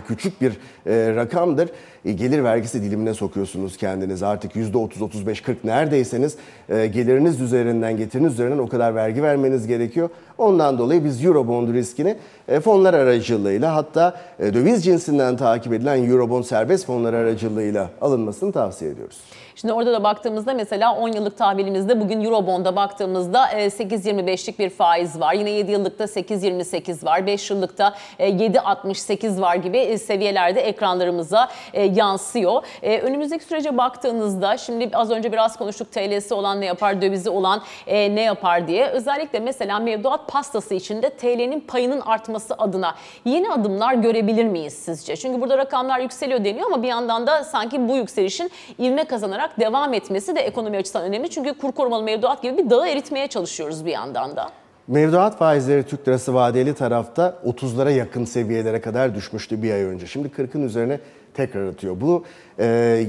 küçük 0.08 0.42
bir 0.42 0.54
rakamdır. 0.88 1.70
Gelir 2.06 2.44
vergisi 2.44 2.84
dilimine 2.84 3.14
sokuyorsunuz 3.14 3.78
kendinizi. 3.78 4.26
Artık 4.26 4.56
%30, 4.56 5.04
35, 5.04 5.42
40 5.42 5.64
neredeyseniz 5.64 6.36
geliriniz 6.70 7.42
üzerinden, 7.42 7.98
getiriniz 7.98 8.34
üzerinden 8.34 8.58
o 8.58 8.70
kadar 8.70 8.96
vergi 8.96 9.24
vermeniz 9.24 9.68
gerekiyor. 9.68 10.10
Ondan 10.38 10.78
dolayı 10.78 11.04
biz 11.04 11.26
Eurobond 11.26 11.74
riskini 11.74 12.16
fonlar 12.60 12.94
aracılığıyla 12.94 13.76
hatta 13.76 14.14
e, 14.40 14.54
döviz 14.54 14.84
cinsinden 14.86 15.38
takip 15.38 15.74
edilen 15.74 16.10
Eurobond 16.10 16.44
serbest 16.44 16.86
fonlar 16.86 17.14
aracılığıyla 17.14 17.90
alınmasını 18.02 18.52
tavsiye 18.52 18.92
ediyoruz. 18.92 19.18
Şimdi 19.56 19.74
orada 19.74 19.94
da 19.94 20.04
baktığımızda 20.04 20.54
mesela 20.54 20.96
10 20.96 21.08
yıllık 21.08 21.38
tahvilimizde 21.38 22.02
bugün 22.02 22.24
Eurobond'a 22.24 22.76
baktığımızda 22.76 23.50
e, 23.50 23.66
8.25'lik 23.66 24.60
bir 24.60 24.70
faiz 24.70 25.20
var. 25.20 25.34
Yine 25.34 25.50
7 25.50 25.72
yıllıkta 25.72 26.04
8.28 26.04 27.06
var. 27.06 27.28
5 27.28 27.50
yıllıkta 27.50 27.96
e, 28.20 28.30
7.68 28.30 29.42
var 29.42 29.56
gibi 29.56 29.78
e, 29.78 29.98
seviyelerde 29.98 30.62
ekranlarımıza 30.62 31.50
e, 31.74 31.84
yansıyor. 31.84 32.64
E, 32.82 33.00
Önümüzdeki 33.00 33.44
sürece 33.44 33.78
baktığınızda 33.78 34.58
şimdi 34.58 34.90
az 34.94 35.12
önce 35.12 35.32
biraz 35.32 35.58
konuştuk 35.58 35.92
TL'si 35.92 36.34
olan 36.34 36.62
ne 36.62 36.66
yapar, 36.66 37.02
dövizi 37.02 37.30
olan 37.30 37.62
e, 37.88 38.16
ne 38.16 38.22
yapar 38.22 38.68
diye. 38.68 38.88
Özellikle 38.88 39.40
mesela 39.40 39.80
mevduat 39.80 40.28
pastası 40.28 40.74
içinde 40.74 41.10
TL'nin 41.10 41.60
payının 41.60 42.02
artması 42.02 42.56
adına 42.58 42.96
yeni 43.26 43.50
adımlar 43.50 43.94
görebilir 43.94 44.46
miyiz 44.46 44.74
sizce? 44.74 45.16
Çünkü 45.16 45.42
burada 45.42 45.58
rakamlar 45.58 46.00
yükseliyor 46.00 46.46
deniyor 46.46 46.68
ama 46.68 46.84
bir 46.84 46.88
yandan 46.88 47.28
da 47.28 47.44
sanki 47.44 47.90
bu 47.90 47.96
yükselişin 47.96 48.52
ivme 48.80 49.04
kazanarak 49.04 49.41
devam 49.60 49.94
etmesi 49.94 50.36
de 50.36 50.40
ekonomi 50.40 50.78
açısından 50.78 51.08
önemli. 51.08 51.30
Çünkü 51.30 51.54
kur 51.54 51.72
korumalı 51.72 52.04
mevduat 52.04 52.44
gibi 52.44 52.58
bir 52.58 52.70
dağı 52.70 52.88
eritmeye 52.88 53.28
çalışıyoruz 53.28 53.86
bir 53.86 53.92
yandan 53.92 54.36
da. 54.36 54.50
Mevduat 54.88 55.38
faizleri 55.38 55.84
Türk 55.84 56.08
lirası 56.08 56.34
vadeli 56.34 56.74
tarafta 56.74 57.38
30'lara 57.46 57.92
yakın 57.92 58.26
seviyelere 58.26 58.82
kadar 58.82 59.16
düşmüştü 59.16 59.64
bir 59.64 59.72
ay 59.72 59.84
önce. 59.84 60.08
Şimdi 60.08 60.28
40'ın 60.28 60.64
üzerine 60.64 61.00
tekrar 61.34 61.68
atıyor. 61.68 62.02
Bu 62.02 62.24
e, 62.60 63.06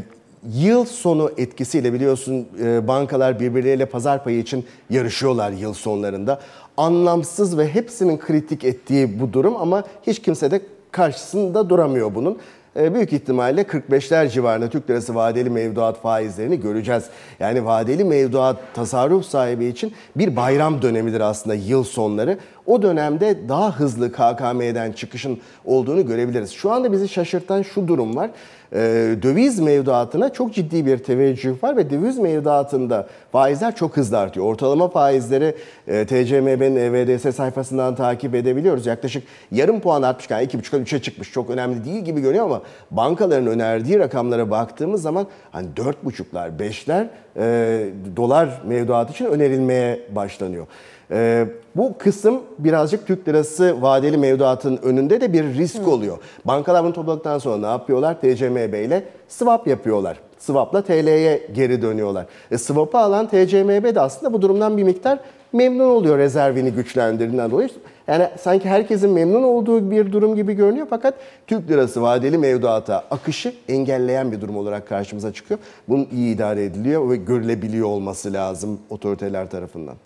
yıl 0.54 0.84
sonu 0.84 1.30
etkisiyle 1.36 1.92
biliyorsun 1.92 2.48
e, 2.62 2.88
bankalar 2.88 3.40
birbirleriyle 3.40 3.86
pazar 3.86 4.24
payı 4.24 4.38
için 4.38 4.66
yarışıyorlar 4.90 5.50
yıl 5.50 5.74
sonlarında. 5.74 6.40
Anlamsız 6.76 7.58
ve 7.58 7.68
hepsinin 7.68 8.18
kritik 8.18 8.64
ettiği 8.64 9.20
bu 9.20 9.32
durum 9.32 9.56
ama 9.56 9.84
hiç 10.06 10.22
kimse 10.22 10.50
de 10.50 10.60
karşısında 10.90 11.70
duramıyor 11.70 12.14
bunun. 12.14 12.38
E, 12.76 12.94
büyük 12.94 13.12
ihtimalle 13.12 13.62
45'ler 13.62 14.28
civarında 14.28 14.70
Türk 14.70 14.90
lirası 14.90 15.14
vadeli 15.14 15.50
mevduat 15.50 16.02
faizlerini 16.02 16.60
göreceğiz. 16.60 17.04
Yani 17.40 17.64
vadeli 17.64 18.04
mevduat 18.04 18.56
tasarruf 18.74 19.24
sahibi 19.24 19.66
için 19.66 19.92
bir 20.16 20.36
bayram 20.36 20.82
dönemidir 20.82 21.20
aslında 21.20 21.54
yıl 21.54 21.84
sonları. 21.84 22.38
O 22.66 22.82
dönemde 22.82 23.48
daha 23.48 23.80
hızlı 23.80 24.12
KKM'den 24.12 24.92
çıkışın 24.92 25.38
olduğunu 25.64 26.06
görebiliriz. 26.06 26.50
Şu 26.50 26.70
anda 26.70 26.92
bizi 26.92 27.08
şaşırtan 27.08 27.62
şu 27.62 27.88
durum 27.88 28.16
var. 28.16 28.30
E, 28.72 28.78
döviz 29.22 29.58
mevduatına 29.58 30.32
çok 30.32 30.54
ciddi 30.54 30.86
bir 30.86 30.98
teveccüh 30.98 31.62
var 31.62 31.76
ve 31.76 31.90
döviz 31.90 32.18
mevduatında 32.18 33.06
faizler 33.32 33.76
çok 33.76 33.96
hızlı 33.96 34.18
artıyor. 34.18 34.46
Ortalama 34.46 34.88
faizleri 34.88 35.54
e, 35.88 36.06
TCMB'nin 36.06 36.76
EVDS 36.76 37.36
sayfasından 37.36 37.94
takip 37.94 38.34
edebiliyoruz. 38.34 38.86
Yaklaşık 38.86 39.24
yarım 39.50 39.80
puan 39.80 40.02
artmış. 40.02 40.30
Yani 40.30 40.46
2,5'dan 40.46 40.82
3'e 40.82 41.02
çıkmış. 41.02 41.32
Çok 41.32 41.50
önemli 41.50 41.84
değil 41.84 42.04
gibi 42.04 42.20
görünüyor 42.20 42.44
ama 42.44 42.62
bankaların 42.90 43.46
önerdiği 43.46 43.98
rakamlara 43.98 44.50
baktığımız 44.50 45.02
zaman 45.02 45.26
hani 45.50 45.66
4,5'lar, 45.76 46.58
5'ler 46.58 47.06
e, 47.36 47.86
dolar 48.16 48.62
mevduat 48.66 49.10
için 49.10 49.24
önerilmeye 49.24 50.00
başlanıyor. 50.14 50.66
Ee, 51.12 51.46
bu 51.76 51.94
kısım 51.98 52.40
birazcık 52.58 53.06
Türk 53.06 53.28
lirası 53.28 53.82
vadeli 53.82 54.16
mevduatın 54.16 54.76
önünde 54.82 55.20
de 55.20 55.32
bir 55.32 55.44
risk 55.44 55.88
oluyor. 55.88 56.18
Bankalar 56.44 56.84
bunu 56.84 56.92
topladıktan 56.92 57.38
sonra 57.38 57.56
ne 57.56 57.66
yapıyorlar? 57.66 58.20
TCMB 58.20 58.86
ile 58.86 59.04
swap 59.28 59.66
yapıyorlar. 59.66 60.18
Swap'la 60.38 60.82
TL'ye 60.82 61.46
geri 61.54 61.82
dönüyorlar. 61.82 62.26
E, 62.50 62.58
swap'ı 62.58 62.98
alan 62.98 63.26
TCMB 63.26 63.94
de 63.94 64.00
aslında 64.00 64.32
bu 64.32 64.42
durumdan 64.42 64.76
bir 64.76 64.82
miktar 64.82 65.18
memnun 65.52 65.88
oluyor 65.88 66.18
rezervini 66.18 66.70
güçlendirdiğinden 66.70 67.50
dolayı. 67.50 67.68
Yani 68.06 68.28
sanki 68.38 68.68
herkesin 68.68 69.10
memnun 69.10 69.42
olduğu 69.42 69.90
bir 69.90 70.12
durum 70.12 70.36
gibi 70.36 70.54
görünüyor 70.54 70.86
fakat 70.90 71.14
Türk 71.46 71.70
lirası 71.70 72.02
vadeli 72.02 72.38
mevduata 72.38 73.04
akışı 73.10 73.54
engelleyen 73.68 74.32
bir 74.32 74.40
durum 74.40 74.56
olarak 74.56 74.88
karşımıza 74.88 75.32
çıkıyor. 75.32 75.60
Bunun 75.88 76.08
iyi 76.12 76.34
idare 76.34 76.64
ediliyor 76.64 77.10
ve 77.10 77.16
görülebiliyor 77.16 77.88
olması 77.88 78.32
lazım 78.32 78.78
otoriteler 78.90 79.50
tarafından. 79.50 79.96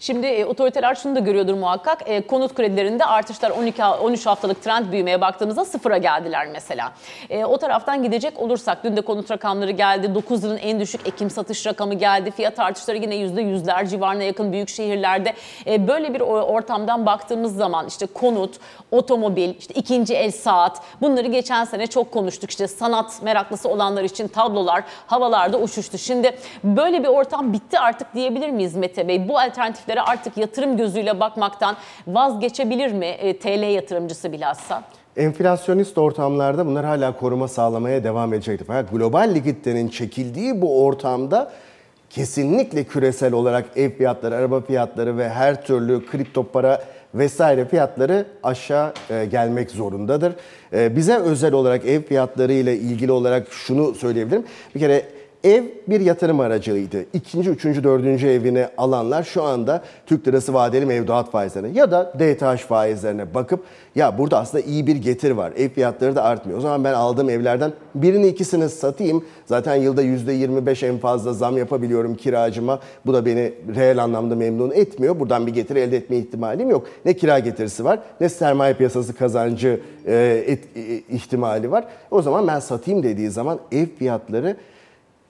Şimdi 0.00 0.26
e, 0.26 0.44
otoriteler 0.44 0.94
şunu 0.94 1.14
da 1.16 1.20
görüyordur 1.20 1.54
muhakkak. 1.54 2.02
E, 2.06 2.26
konut 2.26 2.54
kredilerinde 2.54 3.04
artışlar 3.04 3.50
12 3.50 3.84
13 3.84 4.26
haftalık 4.26 4.62
trend 4.62 4.92
büyümeye 4.92 5.20
baktığımızda 5.20 5.64
sıfıra 5.64 5.98
geldiler 5.98 6.46
mesela. 6.52 6.92
E, 7.30 7.44
o 7.44 7.58
taraftan 7.58 8.02
gidecek 8.02 8.40
olursak 8.40 8.84
dün 8.84 8.96
de 8.96 9.00
konut 9.00 9.30
rakamları 9.30 9.70
geldi. 9.70 10.14
9 10.14 10.44
yılın 10.44 10.56
en 10.56 10.80
düşük 10.80 11.08
Ekim 11.08 11.30
satış 11.30 11.66
rakamı 11.66 11.94
geldi. 11.94 12.30
Fiyat 12.30 12.58
artışları 12.58 12.96
yine 12.96 13.16
%100'ler 13.16 13.88
civarına 13.88 14.22
yakın 14.22 14.52
büyük 14.52 14.68
şehirlerde. 14.68 15.34
E, 15.66 15.88
böyle 15.88 16.14
bir 16.14 16.20
ortamdan 16.20 17.06
baktığımız 17.06 17.56
zaman 17.56 17.86
işte 17.86 18.06
konut, 18.06 18.54
otomobil, 18.90 19.54
işte 19.58 19.74
ikinci 19.74 20.14
el 20.14 20.30
saat 20.30 20.82
bunları 21.00 21.28
geçen 21.28 21.64
sene 21.64 21.86
çok 21.86 22.12
konuştuk. 22.12 22.50
İşte 22.50 22.68
sanat 22.68 23.22
meraklısı 23.22 23.68
olanlar 23.68 24.02
için 24.02 24.28
tablolar 24.28 24.84
havalarda 25.06 25.58
uçuştu. 25.58 25.98
Şimdi 25.98 26.38
böyle 26.64 27.02
bir 27.02 27.08
ortam 27.08 27.52
bitti 27.52 27.78
artık 27.78 28.14
diyebilir 28.14 28.50
miyiz 28.50 28.76
Mete 28.76 29.08
Bey? 29.08 29.28
Bu 29.28 29.38
alternatif 29.38 29.87
alternatiflere 29.88 30.00
artık 30.00 30.36
yatırım 30.36 30.76
gözüyle 30.76 31.20
bakmaktan 31.20 31.76
vazgeçebilir 32.06 32.92
mi 32.92 33.06
e, 33.06 33.38
TL 33.38 33.74
yatırımcısı 33.74 34.32
bilhassa? 34.32 34.82
Enflasyonist 35.16 35.98
ortamlarda 35.98 36.66
bunlar 36.66 36.84
hala 36.84 37.16
koruma 37.16 37.48
sağlamaya 37.48 38.04
devam 38.04 38.34
edecektir. 38.34 38.66
Fakat 38.66 38.90
global 38.90 39.34
likiditenin 39.34 39.88
çekildiği 39.88 40.60
bu 40.60 40.84
ortamda 40.84 41.50
kesinlikle 42.10 42.84
küresel 42.84 43.32
olarak 43.32 43.64
ev 43.76 43.90
fiyatları, 43.90 44.36
araba 44.36 44.60
fiyatları 44.60 45.18
ve 45.18 45.28
her 45.28 45.64
türlü 45.64 46.06
kripto 46.06 46.44
para 46.44 46.82
vesaire 47.14 47.64
fiyatları 47.64 48.26
aşağı 48.42 48.92
e, 49.10 49.24
gelmek 49.24 49.70
zorundadır. 49.70 50.32
E, 50.72 50.96
bize 50.96 51.16
özel 51.16 51.52
olarak 51.52 51.86
ev 51.86 52.02
fiyatları 52.02 52.52
ile 52.52 52.76
ilgili 52.76 53.12
olarak 53.12 53.52
şunu 53.52 53.94
söyleyebilirim. 53.94 54.44
Bir 54.74 54.80
kere 54.80 55.17
Ev 55.48 55.64
bir 55.88 56.00
yatırım 56.00 56.40
aracıydı. 56.40 57.04
İkinci, 57.12 57.50
üçüncü, 57.50 57.84
dördüncü 57.84 58.28
evini 58.28 58.66
alanlar 58.78 59.22
şu 59.22 59.42
anda 59.42 59.82
Türk 60.06 60.28
lirası 60.28 60.54
vadeli 60.54 60.86
mevduat 60.86 61.30
faizlerine 61.30 61.78
ya 61.78 61.90
da 61.90 62.12
DTH 62.18 62.56
faizlerine 62.56 63.34
bakıp 63.34 63.64
ya 63.94 64.18
burada 64.18 64.38
aslında 64.38 64.64
iyi 64.64 64.86
bir 64.86 64.96
getir 64.96 65.30
var. 65.30 65.52
Ev 65.56 65.68
fiyatları 65.68 66.16
da 66.16 66.24
artmıyor. 66.24 66.58
O 66.58 66.62
zaman 66.62 66.84
ben 66.84 66.92
aldığım 66.92 67.30
evlerden 67.30 67.72
birini 67.94 68.26
ikisini 68.26 68.68
satayım. 68.68 69.24
Zaten 69.46 69.74
yılda 69.74 70.02
%25 70.02 70.86
en 70.86 70.98
fazla 70.98 71.32
zam 71.32 71.56
yapabiliyorum 71.56 72.14
kiracıma. 72.14 72.80
Bu 73.06 73.14
da 73.14 73.26
beni 73.26 73.52
reel 73.76 74.04
anlamda 74.04 74.36
memnun 74.36 74.70
etmiyor. 74.70 75.20
Buradan 75.20 75.46
bir 75.46 75.54
getir 75.54 75.76
elde 75.76 75.96
etme 75.96 76.16
ihtimalim 76.16 76.70
yok. 76.70 76.86
Ne 77.04 77.16
kira 77.16 77.38
getirisi 77.38 77.84
var 77.84 77.98
ne 78.20 78.28
sermaye 78.28 78.74
piyasası 78.74 79.14
kazancı 79.14 79.80
e, 80.06 80.44
et, 80.46 80.64
e, 80.76 80.80
ihtimali 81.14 81.70
var. 81.70 81.84
O 82.10 82.22
zaman 82.22 82.46
ben 82.46 82.60
satayım 82.60 83.02
dediği 83.02 83.30
zaman 83.30 83.58
ev 83.72 83.86
fiyatları 83.98 84.56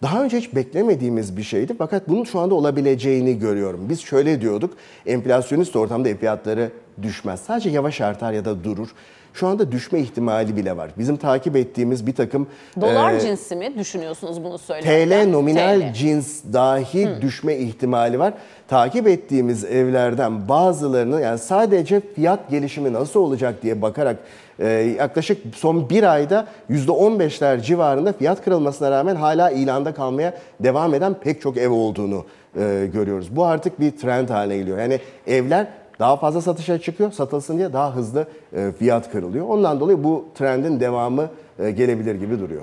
daha 0.02 0.24
önce 0.24 0.38
hiç 0.38 0.54
beklemediğimiz 0.54 1.36
bir 1.36 1.42
şeydi 1.42 1.74
fakat 1.78 2.08
bunun 2.08 2.24
şu 2.24 2.38
anda 2.38 2.54
olabileceğini 2.54 3.38
görüyorum. 3.38 3.88
Biz 3.88 4.00
şöyle 4.00 4.40
diyorduk, 4.40 4.76
enflasyonist 5.06 5.76
ortamda 5.76 6.14
fiyatları 6.14 6.70
düşmez. 7.02 7.40
Sadece 7.40 7.70
yavaş 7.70 8.00
artar 8.00 8.32
ya 8.32 8.44
da 8.44 8.64
durur. 8.64 8.88
Şu 9.38 9.46
anda 9.46 9.72
düşme 9.72 10.00
ihtimali 10.00 10.56
bile 10.56 10.76
var. 10.76 10.90
Bizim 10.98 11.16
takip 11.16 11.56
ettiğimiz 11.56 12.06
bir 12.06 12.14
takım... 12.14 12.46
Dolar 12.80 13.12
e, 13.12 13.20
cinsi 13.20 13.56
mi 13.56 13.78
düşünüyorsunuz 13.78 14.44
bunu 14.44 14.58
söylerken? 14.58 15.26
TL 15.26 15.30
nominal 15.30 15.80
TL. 15.80 15.92
cins 15.92 16.44
dahi 16.52 17.06
Hı. 17.06 17.22
düşme 17.22 17.56
ihtimali 17.56 18.18
var. 18.18 18.34
Takip 18.68 19.08
ettiğimiz 19.08 19.64
evlerden 19.64 20.48
bazılarını 20.48 21.20
yani 21.20 21.38
sadece 21.38 22.00
fiyat 22.14 22.50
gelişimi 22.50 22.92
nasıl 22.92 23.20
olacak 23.20 23.62
diye 23.62 23.82
bakarak 23.82 24.16
e, 24.58 24.68
yaklaşık 24.98 25.56
son 25.56 25.90
bir 25.90 26.02
ayda 26.12 26.46
%15'ler 26.70 27.62
civarında 27.62 28.12
fiyat 28.12 28.44
kırılmasına 28.44 28.90
rağmen 28.90 29.16
hala 29.16 29.50
ilanda 29.50 29.94
kalmaya 29.94 30.34
devam 30.60 30.94
eden 30.94 31.14
pek 31.14 31.40
çok 31.40 31.56
ev 31.56 31.70
olduğunu 31.70 32.24
e, 32.56 32.88
görüyoruz. 32.92 33.36
Bu 33.36 33.44
artık 33.44 33.80
bir 33.80 33.90
trend 33.90 34.28
haline 34.28 34.56
geliyor. 34.56 34.78
Yani 34.78 35.00
evler 35.26 35.66
daha 35.98 36.16
fazla 36.16 36.40
satışa 36.40 36.78
çıkıyor, 36.78 37.12
satılsın 37.12 37.58
diye 37.58 37.72
daha 37.72 37.94
hızlı 37.94 38.26
e, 38.52 38.72
fiyat 38.78 39.10
kırılıyor. 39.12 39.48
Ondan 39.48 39.80
dolayı 39.80 40.04
bu 40.04 40.24
trendin 40.34 40.80
devamı 40.80 41.28
e, 41.58 41.70
gelebilir 41.70 42.14
gibi 42.14 42.40
duruyor. 42.40 42.62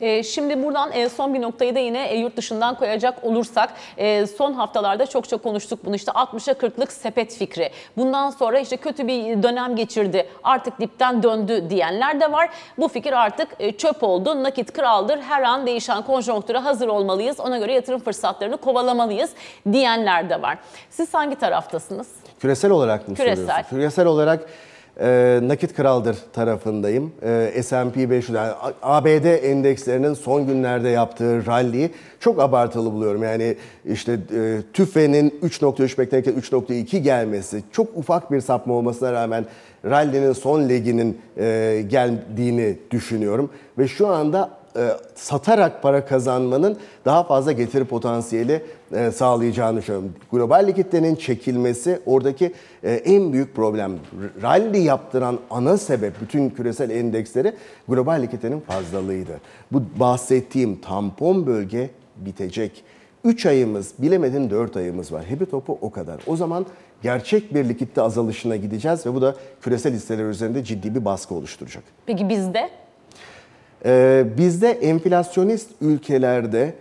E, 0.00 0.22
şimdi 0.22 0.62
buradan 0.62 1.08
son 1.16 1.34
bir 1.34 1.42
noktayı 1.42 1.74
da 1.74 1.78
yine 1.78 2.16
yurt 2.16 2.36
dışından 2.36 2.74
koyacak 2.74 3.24
olursak 3.24 3.72
son 4.36 4.52
haftalarda 4.52 5.06
çok 5.06 5.28
çok 5.28 5.42
konuştuk 5.42 5.84
bunu 5.84 5.94
işte 5.96 6.12
60'a 6.12 6.52
40'lık 6.52 6.92
sepet 6.92 7.34
fikri. 7.34 7.70
Bundan 7.96 8.30
sonra 8.30 8.58
işte 8.58 8.76
kötü 8.76 9.06
bir 9.06 9.42
dönem 9.42 9.76
geçirdi 9.76 10.28
artık 10.44 10.80
dipten 10.80 11.22
döndü 11.22 11.70
diyenler 11.70 12.20
de 12.20 12.32
var. 12.32 12.48
Bu 12.78 12.88
fikir 12.88 13.12
artık 13.12 13.78
çöp 13.78 14.02
oldu 14.02 14.42
nakit 14.42 14.72
kraldır 14.72 15.18
her 15.18 15.42
an 15.42 15.66
değişen 15.66 16.02
konjonktüre 16.02 16.58
hazır 16.58 16.88
olmalıyız 16.88 17.40
ona 17.40 17.58
göre 17.58 17.72
yatırım 17.72 18.00
fırsatlarını 18.00 18.56
kovalamalıyız 18.56 19.30
diyenler 19.72 20.30
de 20.30 20.42
var. 20.42 20.58
Siz 20.90 21.14
hangi 21.14 21.36
taraftasınız? 21.36 22.08
Küresel 22.40 22.70
olarak 22.70 23.08
mı 23.08 23.14
Küresel. 23.14 23.36
soruyorsun? 23.36 23.70
Küresel 23.70 24.06
olarak 24.06 24.40
e, 25.00 25.40
nakit 25.42 25.74
kraldır 25.76 26.16
tarafındayım. 26.32 27.12
E, 27.22 27.62
S&P 27.62 28.10
500 28.10 28.36
yani 28.36 28.52
ABD 28.82 29.44
endekslerinin 29.44 30.14
son 30.14 30.46
günlerde 30.46 30.88
yaptığı 30.88 31.46
rally'yi 31.46 31.90
çok 32.20 32.40
abartılı 32.40 32.92
buluyorum. 32.92 33.22
Yani 33.22 33.56
işte 33.86 34.12
e, 34.12 34.58
TÜFE'nin 34.72 35.30
3.3 35.42 35.98
beklenirken 35.98 36.34
3.2 36.34 36.96
gelmesi 36.98 37.62
çok 37.72 37.96
ufak 37.96 38.32
bir 38.32 38.40
sapma 38.40 38.74
olmasına 38.74 39.12
rağmen 39.12 39.46
rally'nin 39.84 40.32
son 40.32 40.68
leginin 40.68 41.20
e, 41.36 41.84
geldiğini 41.88 42.78
düşünüyorum. 42.90 43.50
Ve 43.78 43.88
şu 43.88 44.06
anda 44.06 44.57
e, 44.76 44.90
satarak 45.14 45.82
para 45.82 46.06
kazanmanın 46.06 46.76
daha 47.04 47.24
fazla 47.24 47.52
getiri 47.52 47.84
potansiyeli 47.84 48.62
e, 48.92 49.10
sağlayacağını 49.10 49.78
düşünüyorum. 49.78 50.14
Global 50.32 50.66
likiditenin 50.66 51.14
çekilmesi 51.16 52.00
oradaki 52.06 52.52
e, 52.82 52.92
en 52.92 53.32
büyük 53.32 53.56
problem. 53.56 53.92
Rally 54.42 54.82
yaptıran 54.82 55.38
ana 55.50 55.76
sebep 55.76 56.20
bütün 56.20 56.50
küresel 56.50 56.90
endeksleri 56.90 57.52
global 57.88 58.22
likiditenin 58.22 58.60
fazlalığıydı. 58.60 59.40
Bu 59.72 59.82
bahsettiğim 59.96 60.80
tampon 60.80 61.46
bölge 61.46 61.90
bitecek. 62.16 62.84
3 63.24 63.46
ayımız, 63.46 63.92
bilemedin 63.98 64.50
4 64.50 64.76
ayımız 64.76 65.12
var. 65.12 65.24
Hepi 65.24 65.46
topu 65.46 65.78
o 65.80 65.90
kadar. 65.90 66.20
O 66.26 66.36
zaman 66.36 66.66
gerçek 67.02 67.54
bir 67.54 67.68
likitte 67.68 68.02
azalışına 68.02 68.56
gideceğiz 68.56 69.06
ve 69.06 69.14
bu 69.14 69.22
da 69.22 69.34
küresel 69.62 69.94
hisseler 69.94 70.24
üzerinde 70.24 70.64
ciddi 70.64 70.94
bir 70.94 71.04
baskı 71.04 71.34
oluşturacak. 71.34 71.84
Peki 72.06 72.28
bizde? 72.28 72.70
Ee, 73.84 74.24
bizde 74.38 74.70
enflasyonist 74.70 75.70
ülkelerde 75.80 76.74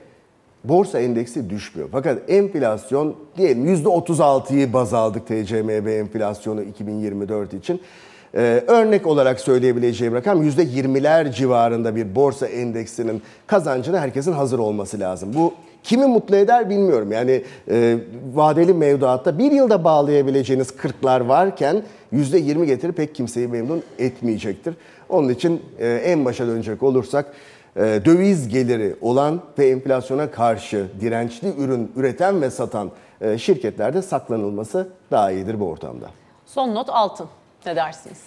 borsa 0.63 0.99
endeksi 0.99 1.49
düşmüyor. 1.49 1.89
Fakat 1.91 2.29
enflasyon 2.29 3.15
diyelim 3.37 3.75
%36'yı 3.75 4.73
baz 4.73 4.93
aldık 4.93 5.27
TCMB 5.27 5.87
enflasyonu 5.87 6.63
2024 6.63 7.53
için. 7.53 7.81
Ee, 8.35 8.63
örnek 8.67 9.07
olarak 9.07 9.39
söyleyebileceğim 9.39 10.13
rakam 10.13 10.43
%20'ler 10.43 11.33
civarında 11.33 11.95
bir 11.95 12.15
borsa 12.15 12.47
endeksinin 12.47 13.21
kazancına 13.47 13.99
herkesin 13.99 14.31
hazır 14.31 14.59
olması 14.59 14.99
lazım. 14.99 15.33
Bu 15.33 15.53
kimi 15.83 16.05
mutlu 16.05 16.35
eder 16.35 16.69
bilmiyorum. 16.69 17.11
Yani 17.11 17.43
e, 17.71 17.97
vadeli 18.33 18.73
mevduatta 18.73 19.39
bir 19.39 19.51
yılda 19.51 19.83
bağlayabileceğiniz 19.83 20.67
40'lar 20.69 21.27
varken 21.27 21.83
%20 22.13 22.65
getiri 22.65 22.91
pek 22.91 23.15
kimseyi 23.15 23.47
memnun 23.47 23.83
etmeyecektir. 23.99 24.75
Onun 25.09 25.29
için 25.29 25.65
e, 25.79 25.87
en 25.87 26.25
başa 26.25 26.47
dönecek 26.47 26.83
olursak 26.83 27.25
e, 27.75 27.81
döviz 27.81 28.47
geliri 28.49 28.95
olan 29.01 29.41
ve 29.59 29.69
enflasyona 29.69 30.31
karşı 30.31 30.87
dirençli 31.01 31.53
ürün 31.57 31.91
üreten 31.95 32.41
ve 32.41 32.49
satan 32.49 32.91
e, 33.21 33.37
şirketlerde 33.37 34.01
saklanılması 34.01 34.87
daha 35.11 35.31
iyidir 35.31 35.59
bu 35.59 35.65
ortamda. 35.65 36.05
Son 36.45 36.75
not 36.75 36.89
altın. 36.89 37.27
Ne 37.65 37.75
dersiniz? 37.75 38.19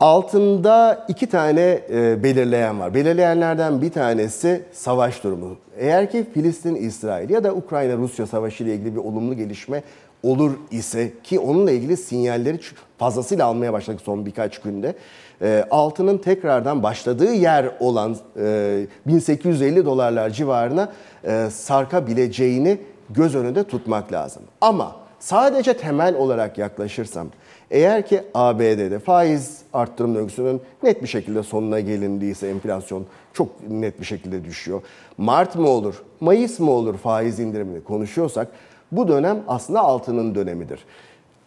Altında 0.00 1.06
iki 1.08 1.26
tane 1.26 1.80
belirleyen 2.22 2.80
var. 2.80 2.94
Belirleyenlerden 2.94 3.82
bir 3.82 3.90
tanesi 3.90 4.64
savaş 4.72 5.24
durumu. 5.24 5.56
Eğer 5.78 6.10
ki 6.10 6.26
Filistin-İsrail 6.34 7.30
ya 7.30 7.44
da 7.44 7.54
Ukrayna-Rusya 7.54 8.26
savaşı 8.26 8.64
ile 8.64 8.74
ilgili 8.74 8.94
bir 8.94 9.00
olumlu 9.00 9.34
gelişme 9.34 9.82
olur 10.22 10.52
ise 10.70 11.12
ki 11.24 11.38
onunla 11.38 11.70
ilgili 11.70 11.96
sinyalleri 11.96 12.60
fazlasıyla 12.98 13.46
almaya 13.46 13.72
başladık 13.72 14.00
son 14.04 14.26
birkaç 14.26 14.58
günde. 14.58 14.94
E, 15.42 15.64
altının 15.70 16.18
tekrardan 16.18 16.82
başladığı 16.82 17.32
yer 17.32 17.70
olan 17.80 18.16
e, 18.40 18.86
1850 19.06 19.84
dolarlar 19.84 20.30
civarına 20.30 20.92
e, 21.24 21.46
sarkabileceğini 21.50 22.78
göz 23.10 23.34
önünde 23.34 23.64
tutmak 23.64 24.12
lazım. 24.12 24.42
Ama 24.60 24.96
sadece 25.18 25.76
temel 25.76 26.14
olarak 26.14 26.58
yaklaşırsam 26.58 27.28
eğer 27.70 28.06
ki 28.06 28.22
ABD'de 28.34 28.98
faiz 28.98 29.58
arttırım 29.72 30.14
döngüsünün 30.14 30.60
net 30.82 31.02
bir 31.02 31.08
şekilde 31.08 31.42
sonuna 31.42 31.80
gelindiyse 31.80 32.48
enflasyon 32.48 33.06
çok 33.32 33.70
net 33.70 34.00
bir 34.00 34.06
şekilde 34.06 34.44
düşüyor. 34.44 34.82
Mart 35.18 35.56
mı 35.56 35.68
olur, 35.68 36.02
Mayıs 36.20 36.60
mı 36.60 36.70
olur 36.70 36.96
faiz 36.96 37.40
indirimini 37.40 37.84
konuşuyorsak 37.84 38.48
bu 38.92 39.08
dönem 39.08 39.42
aslında 39.48 39.80
altının 39.80 40.34
dönemidir. 40.34 40.84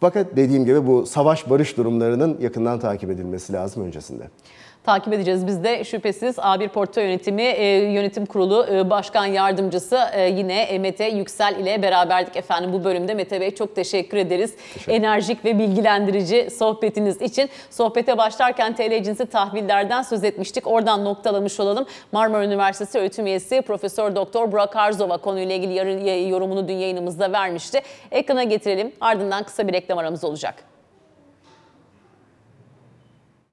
Fakat 0.01 0.35
dediğim 0.35 0.65
gibi 0.65 0.87
bu 0.87 1.05
savaş 1.05 1.49
barış 1.49 1.77
durumlarının 1.77 2.37
yakından 2.41 2.79
takip 2.79 3.09
edilmesi 3.09 3.53
lazım 3.53 3.83
öncesinde. 3.83 4.23
Takip 4.83 5.13
edeceğiz 5.13 5.47
biz 5.47 5.63
de 5.63 5.83
şüphesiz 5.83 6.37
A1 6.37 6.67
Portföy 6.67 7.03
Yönetimi 7.03 7.41
e, 7.41 7.65
Yönetim 7.91 8.25
Kurulu 8.25 8.65
e, 8.71 8.89
Başkan 8.89 9.25
Yardımcısı 9.25 9.99
e, 10.13 10.29
yine 10.29 10.61
e, 10.61 10.79
Mete 10.79 11.05
Yüksel 11.05 11.55
ile 11.55 11.81
beraberdik 11.81 12.35
efendim 12.35 12.73
bu 12.73 12.83
bölümde. 12.83 13.13
Mete 13.13 13.41
Bey 13.41 13.55
çok 13.55 13.75
teşekkür 13.75 14.17
ederiz. 14.17 14.55
Teşekkür. 14.73 14.93
Enerjik 14.93 15.45
ve 15.45 15.59
bilgilendirici 15.59 16.49
sohbetiniz 16.51 17.21
için. 17.21 17.49
Sohbete 17.69 18.17
başlarken 18.17 18.75
TL 18.75 19.03
cinsi 19.03 19.25
tahvillerden 19.25 20.01
söz 20.01 20.23
etmiştik. 20.23 20.67
Oradan 20.67 21.05
noktalamış 21.05 21.59
olalım. 21.59 21.85
Marmara 22.11 22.45
Üniversitesi 22.45 22.99
öğretim 22.99 23.25
üyesi 23.25 23.61
Profesör 23.61 24.15
Doktor 24.15 24.51
Burak 24.51 24.75
Arzova 24.75 25.17
konuyla 25.17 25.55
ilgili 25.55 25.73
yarın 25.73 26.27
yorumunu 26.29 26.67
dün 26.67 26.73
yayınımızda 26.75 27.31
vermişti. 27.31 27.81
Ekrana 28.11 28.43
getirelim. 28.43 28.91
Ardından 29.01 29.43
kısa 29.43 29.67
bir 29.67 29.73
reklam 29.73 29.97
aramız 29.97 30.23
olacak. 30.23 30.70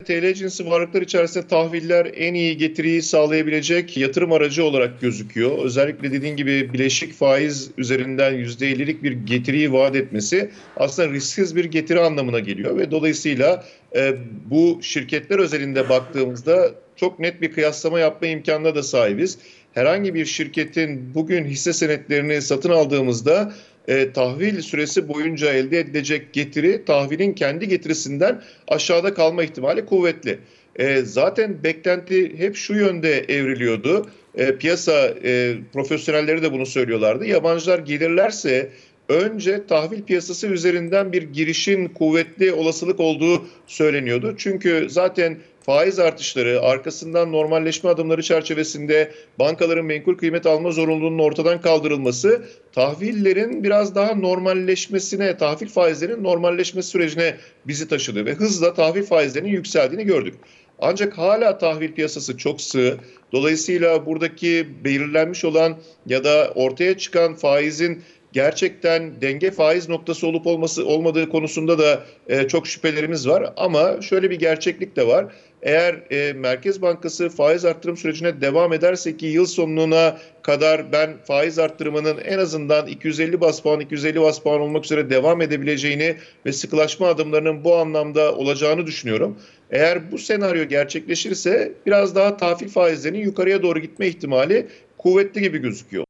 TL 0.09 0.35
cinsi 0.35 0.71
varlıklar 0.71 1.03
içerisinde 1.03 1.47
tahviller 1.47 2.11
en 2.17 2.35
iyi 2.35 2.57
getiriyi 2.57 3.03
sağlayabilecek 3.03 3.97
yatırım 3.97 4.33
aracı 4.33 4.65
olarak 4.65 5.01
gözüküyor. 5.01 5.65
Özellikle 5.65 6.13
dediğin 6.13 6.37
gibi 6.37 6.73
bileşik 6.73 7.15
faiz 7.15 7.71
üzerinden 7.79 8.35
%50'lik 8.35 9.03
bir 9.03 9.13
getiriyi 9.13 9.73
vaat 9.73 9.97
etmesi 9.97 10.51
aslında 10.77 11.11
risksiz 11.11 11.57
bir 11.57 11.65
getiri 11.65 12.01
anlamına 12.01 12.39
geliyor 12.39 12.77
ve 12.77 12.91
dolayısıyla 12.91 13.65
e, 13.97 14.17
bu 14.51 14.79
şirketler 14.83 15.39
özelinde 15.39 15.89
baktığımızda 15.89 16.71
çok 16.97 17.19
net 17.19 17.43
bir 17.43 17.53
kıyaslama 17.53 18.01
yapma 18.01 18.29
imkanına 18.29 18.75
da 18.75 18.83
sahibiz. 18.83 19.39
Herhangi 19.73 20.15
bir 20.15 20.25
şirketin 20.25 21.15
bugün 21.15 21.45
hisse 21.45 21.73
senetlerini 21.73 22.43
satın 22.43 22.71
aldığımızda 22.71 23.53
e, 23.89 24.13
tahvil 24.13 24.63
süresi 24.63 25.09
boyunca 25.09 25.53
elde 25.53 25.79
edilecek 25.79 26.33
getiri 26.33 26.85
tahvilin 26.85 27.33
kendi 27.33 27.69
getirisinden 27.69 28.43
aşağıda 28.69 29.15
kalma 29.15 29.43
ihtimali 29.43 29.87
kuvvetli. 29.87 30.39
E, 30.77 31.03
zaten 31.03 31.63
beklenti 31.65 32.39
hep 32.39 32.57
şu 32.57 32.75
yönde 32.75 33.19
evriliyordu. 33.19 34.07
E, 34.35 34.57
piyasa 34.57 35.15
e, 35.25 35.55
profesyonelleri 35.73 36.43
de 36.43 36.53
bunu 36.53 36.67
söylüyorlardı. 36.67 37.27
Yabancılar 37.27 37.79
gelirlerse 37.79 38.71
önce 39.09 39.67
tahvil 39.67 40.03
piyasası 40.03 40.47
üzerinden 40.47 41.13
bir 41.13 41.23
girişin 41.23 41.89
kuvvetli 41.89 42.53
olasılık 42.53 43.01
olduğu 43.01 43.47
söyleniyordu. 43.67 44.35
Çünkü 44.39 44.87
zaten 44.91 45.39
faiz 45.69 45.99
artışları, 45.99 46.61
arkasından 46.63 47.33
normalleşme 47.33 47.91
adımları 47.91 48.23
çerçevesinde 48.23 49.13
bankaların 49.39 49.85
menkul 49.85 50.15
kıymet 50.15 50.47
alma 50.47 50.71
zorunluluğunun 50.71 51.19
ortadan 51.19 51.61
kaldırılması 51.61 52.43
tahvillerin 52.73 53.65
biraz 53.65 53.95
daha 53.95 54.15
normalleşmesine, 54.15 55.37
tahvil 55.37 55.69
faizlerinin 55.69 56.25
normalleşme 56.25 56.83
sürecine 56.83 57.37
bizi 57.67 57.89
taşıdı 57.89 58.27
ve 58.27 58.35
hızla 58.35 58.75
tahvil 58.75 59.03
faizlerinin 59.03 59.51
yükseldiğini 59.51 60.05
gördük. 60.05 60.35
Ancak 60.79 61.19
hala 61.19 61.59
tahvil 61.59 61.93
piyasası 61.93 62.37
çok 62.37 62.61
sığ. 62.61 62.97
Dolayısıyla 63.33 64.07
buradaki 64.07 64.69
belirlenmiş 64.85 65.45
olan 65.45 65.77
ya 66.07 66.25
da 66.25 66.53
ortaya 66.55 66.99
çıkan 66.99 67.35
faizin 67.35 68.03
gerçekten 68.33 69.21
denge 69.21 69.51
faiz 69.51 69.89
noktası 69.89 70.27
olup 70.27 70.47
olması 70.47 70.87
olmadığı 70.87 71.29
konusunda 71.29 71.79
da 71.79 72.05
e, 72.29 72.49
çok 72.49 72.67
şüphelerimiz 72.67 73.29
var. 73.29 73.53
Ama 73.57 74.03
şöyle 74.03 74.31
bir 74.31 74.39
gerçeklik 74.39 74.97
de 74.97 75.07
var. 75.07 75.27
Eğer 75.63 76.01
e, 76.11 76.33
Merkez 76.33 76.83
Bankası 76.83 77.29
faiz 77.29 77.65
arttırım 77.65 77.97
sürecine 77.97 78.41
devam 78.41 78.73
ederse 78.73 79.17
ki 79.17 79.27
yıl 79.27 79.47
sonuna 79.47 80.19
kadar 80.43 80.93
ben 80.93 81.17
faiz 81.25 81.59
arttırımının 81.59 82.19
en 82.19 82.39
azından 82.39 82.87
250 82.87 83.41
bas 83.41 83.61
puan 83.61 83.81
250 83.81 84.21
bas 84.21 84.39
puan 84.39 84.61
olmak 84.61 84.85
üzere 84.85 85.11
devam 85.11 85.43
edebileceğini 85.43 86.17
ve 86.47 86.53
sıkılaşma 86.53 87.07
adımlarının 87.09 87.65
bu 87.65 87.77
anlamda 87.77 88.35
olacağını 88.35 88.87
düşünüyorum. 88.87 89.39
Eğer 89.71 90.13
bu 90.13 90.19
senaryo 90.19 90.65
gerçekleşirse 90.65 91.73
biraz 91.87 92.15
daha 92.15 92.37
tahvil 92.37 92.69
faizlerinin 92.69 93.21
yukarıya 93.21 93.63
doğru 93.63 93.79
gitme 93.79 94.07
ihtimali 94.07 94.67
kuvvetli 94.99 95.41
gibi 95.41 95.59
gözüküyor. 95.59 96.08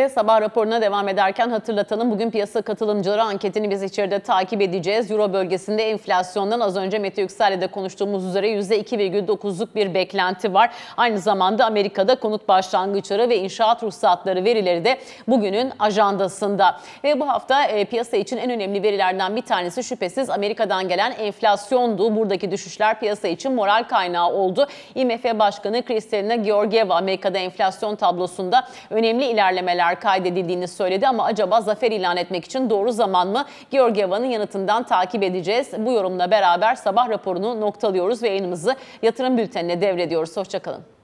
Ve 0.00 0.08
sabah 0.08 0.40
raporuna 0.40 0.82
devam 0.82 1.08
ederken 1.08 1.50
hatırlatalım. 1.50 2.10
Bugün 2.10 2.30
piyasa 2.30 2.62
katılımcıları 2.62 3.22
anketini 3.22 3.70
biz 3.70 3.82
içeride 3.82 4.18
takip 4.18 4.62
edeceğiz. 4.62 5.10
Euro 5.10 5.32
bölgesinde 5.32 5.90
enflasyondan 5.90 6.60
az 6.60 6.76
önce 6.76 6.98
Mete 6.98 7.22
Yüksel'le 7.22 7.60
de 7.60 7.66
konuştuğumuz 7.66 8.24
üzere 8.24 8.50
%2,9'luk 8.50 9.68
bir 9.74 9.94
beklenti 9.94 10.54
var. 10.54 10.70
Aynı 10.96 11.18
zamanda 11.18 11.66
Amerika'da 11.66 12.14
konut 12.14 12.48
başlangıçları 12.48 13.28
ve 13.28 13.38
inşaat 13.38 13.82
ruhsatları 13.82 14.44
verileri 14.44 14.84
de 14.84 14.98
bugünün 15.28 15.72
ajandasında. 15.78 16.80
Ve 17.04 17.20
bu 17.20 17.28
hafta 17.28 17.64
e, 17.64 17.84
piyasa 17.84 18.16
için 18.16 18.36
en 18.36 18.50
önemli 18.50 18.82
verilerden 18.82 19.36
bir 19.36 19.42
tanesi 19.42 19.84
şüphesiz 19.84 20.30
Amerika'dan 20.30 20.88
gelen 20.88 21.12
enflasyondu. 21.12 22.16
Buradaki 22.16 22.50
düşüşler 22.50 23.00
piyasa 23.00 23.28
için 23.28 23.52
moral 23.52 23.84
kaynağı 23.84 24.32
oldu. 24.32 24.66
IMF 24.94 25.24
Başkanı 25.24 25.82
Kristalina 25.82 26.34
Georgieva 26.34 26.94
Amerika'da 26.94 27.38
enflasyon 27.38 27.96
tablosunda 27.96 28.66
önemli 28.90 29.24
ilerlemeler 29.24 29.89
zaferler 29.90 30.00
kaydedildiğini 30.00 30.68
söyledi 30.68 31.08
ama 31.08 31.24
acaba 31.24 31.60
zafer 31.60 31.90
ilan 31.90 32.16
etmek 32.16 32.44
için 32.44 32.70
doğru 32.70 32.92
zaman 32.92 33.28
mı? 33.28 33.44
Georgieva'nın 33.70 34.26
yanıtından 34.26 34.82
takip 34.82 35.22
edeceğiz. 35.22 35.72
Bu 35.78 35.92
yorumla 35.92 36.30
beraber 36.30 36.76
sabah 36.76 37.08
raporunu 37.08 37.60
noktalıyoruz 37.60 38.22
ve 38.22 38.28
yayınımızı 38.28 38.76
yatırım 39.02 39.38
bültenine 39.38 39.80
devrediyoruz. 39.80 40.36
Hoşçakalın. 40.36 40.99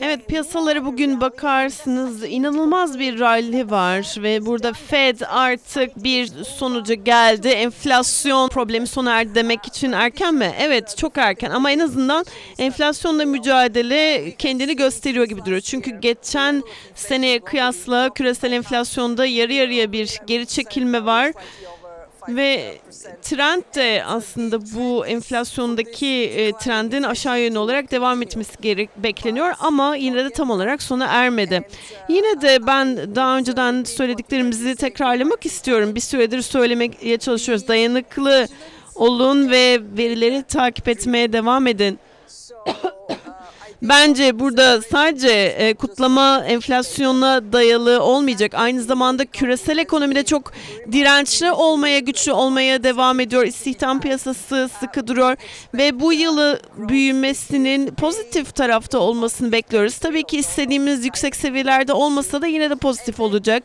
Evet 0.00 0.28
piyasaları 0.28 0.84
bugün 0.84 1.20
bakarsınız 1.20 2.24
inanılmaz 2.24 2.98
bir 2.98 3.20
rally 3.20 3.70
var 3.70 4.14
ve 4.18 4.46
burada 4.46 4.72
Fed 4.72 5.20
artık 5.28 6.04
bir 6.04 6.26
sonuca 6.44 6.94
geldi. 6.94 7.48
Enflasyon 7.48 8.48
problemi 8.48 8.86
sona 8.86 9.20
erdi 9.20 9.34
demek 9.34 9.66
için 9.66 9.92
erken 9.92 10.34
mi? 10.34 10.54
Evet 10.58 10.96
çok 10.96 11.18
erken 11.18 11.50
ama 11.50 11.70
en 11.70 11.78
azından 11.78 12.24
enflasyonla 12.58 13.24
mücadele 13.24 14.34
kendini 14.38 14.76
gösteriyor 14.76 15.24
gibi 15.24 15.44
duruyor. 15.44 15.60
Çünkü 15.60 16.00
geçen 16.00 16.62
seneye 16.94 17.40
kıyasla 17.40 18.10
küresel 18.14 18.52
enflasyonda 18.52 19.26
yarı 19.26 19.52
yarıya 19.52 19.92
bir 19.92 20.20
geri 20.26 20.46
çekilme 20.46 21.04
var. 21.04 21.32
Ve 22.28 22.78
trend 23.22 23.62
de 23.74 24.04
aslında 24.06 24.60
bu 24.74 25.06
enflasyondaki 25.06 26.06
e, 26.06 26.52
trendin 26.52 27.02
aşağı 27.02 27.40
yönlü 27.40 27.58
olarak 27.58 27.90
devam 27.90 28.22
etmesi 28.22 28.52
gerek 28.62 28.90
bekleniyor 28.96 29.54
ama 29.60 29.96
yine 29.96 30.24
de 30.24 30.30
tam 30.30 30.50
olarak 30.50 30.82
sona 30.82 31.06
ermedi. 31.06 31.68
Yine 32.08 32.40
de 32.40 32.66
ben 32.66 33.14
daha 33.14 33.36
önceden 33.36 33.84
söylediklerimizi 33.84 34.76
tekrarlamak 34.76 35.46
istiyorum. 35.46 35.94
Bir 35.94 36.00
süredir 36.00 36.42
söylemeye 36.42 37.18
çalışıyoruz. 37.18 37.68
Dayanıklı 37.68 38.46
olun 38.94 39.50
ve 39.50 39.80
verileri 39.96 40.42
takip 40.42 40.88
etmeye 40.88 41.32
devam 41.32 41.66
edin. 41.66 41.98
Bence 43.88 44.38
burada 44.38 44.82
sadece 44.82 45.30
e, 45.30 45.74
kutlama 45.74 46.44
enflasyona 46.46 47.52
dayalı 47.52 48.02
olmayacak. 48.02 48.54
Aynı 48.54 48.82
zamanda 48.82 49.24
küresel 49.24 49.78
ekonomide 49.78 50.22
çok 50.22 50.52
dirençli 50.92 51.52
olmaya, 51.52 51.98
güçlü 51.98 52.32
olmaya 52.32 52.82
devam 52.82 53.20
ediyor. 53.20 53.46
İstihdam 53.46 54.00
piyasası 54.00 54.70
sıkı 54.80 55.06
duruyor 55.06 55.36
ve 55.74 56.00
bu 56.00 56.12
yılı 56.12 56.60
büyümesinin 56.76 57.86
pozitif 57.94 58.54
tarafta 58.54 58.98
olmasını 58.98 59.52
bekliyoruz. 59.52 59.98
Tabii 59.98 60.22
ki 60.22 60.38
istediğimiz 60.38 61.04
yüksek 61.04 61.36
seviyelerde 61.36 61.92
olmasa 61.92 62.42
da 62.42 62.46
yine 62.46 62.70
de 62.70 62.76
pozitif 62.76 63.20
olacak. 63.20 63.62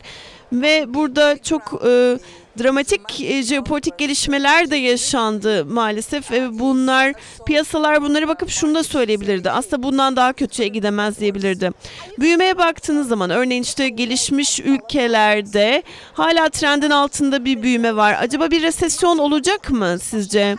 Ve 0.52 0.94
burada 0.94 1.38
çok 1.42 1.82
e, 1.86 2.18
dramatik 2.62 3.20
e, 3.20 3.42
jeopolitik 3.42 3.98
gelişmeler 3.98 4.70
de 4.70 4.76
yaşandı 4.76 5.64
maalesef. 5.64 6.30
ve 6.30 6.58
bunlar 6.58 7.12
piyasalar 7.46 8.02
bunlara 8.02 8.28
bakıp 8.28 8.50
şunu 8.50 8.74
da 8.74 8.82
söyleyebilirdi. 8.82 9.50
Aslında 9.50 9.82
bundan 9.82 10.16
daha 10.16 10.32
kötüye 10.32 10.68
gidemez 10.68 11.20
diyebilirdi. 11.20 11.70
Büyümeye 12.18 12.58
baktığınız 12.58 13.08
zaman 13.08 13.30
örneğin 13.30 13.62
işte 13.62 13.88
gelişmiş 13.88 14.60
ülkelerde 14.60 15.82
hala 16.12 16.48
trendin 16.48 16.90
altında 16.90 17.44
bir 17.44 17.62
büyüme 17.62 17.96
var. 17.96 18.16
Acaba 18.20 18.50
bir 18.50 18.62
resesyon 18.62 19.18
olacak 19.18 19.70
mı 19.70 19.98
sizce? 20.02 20.56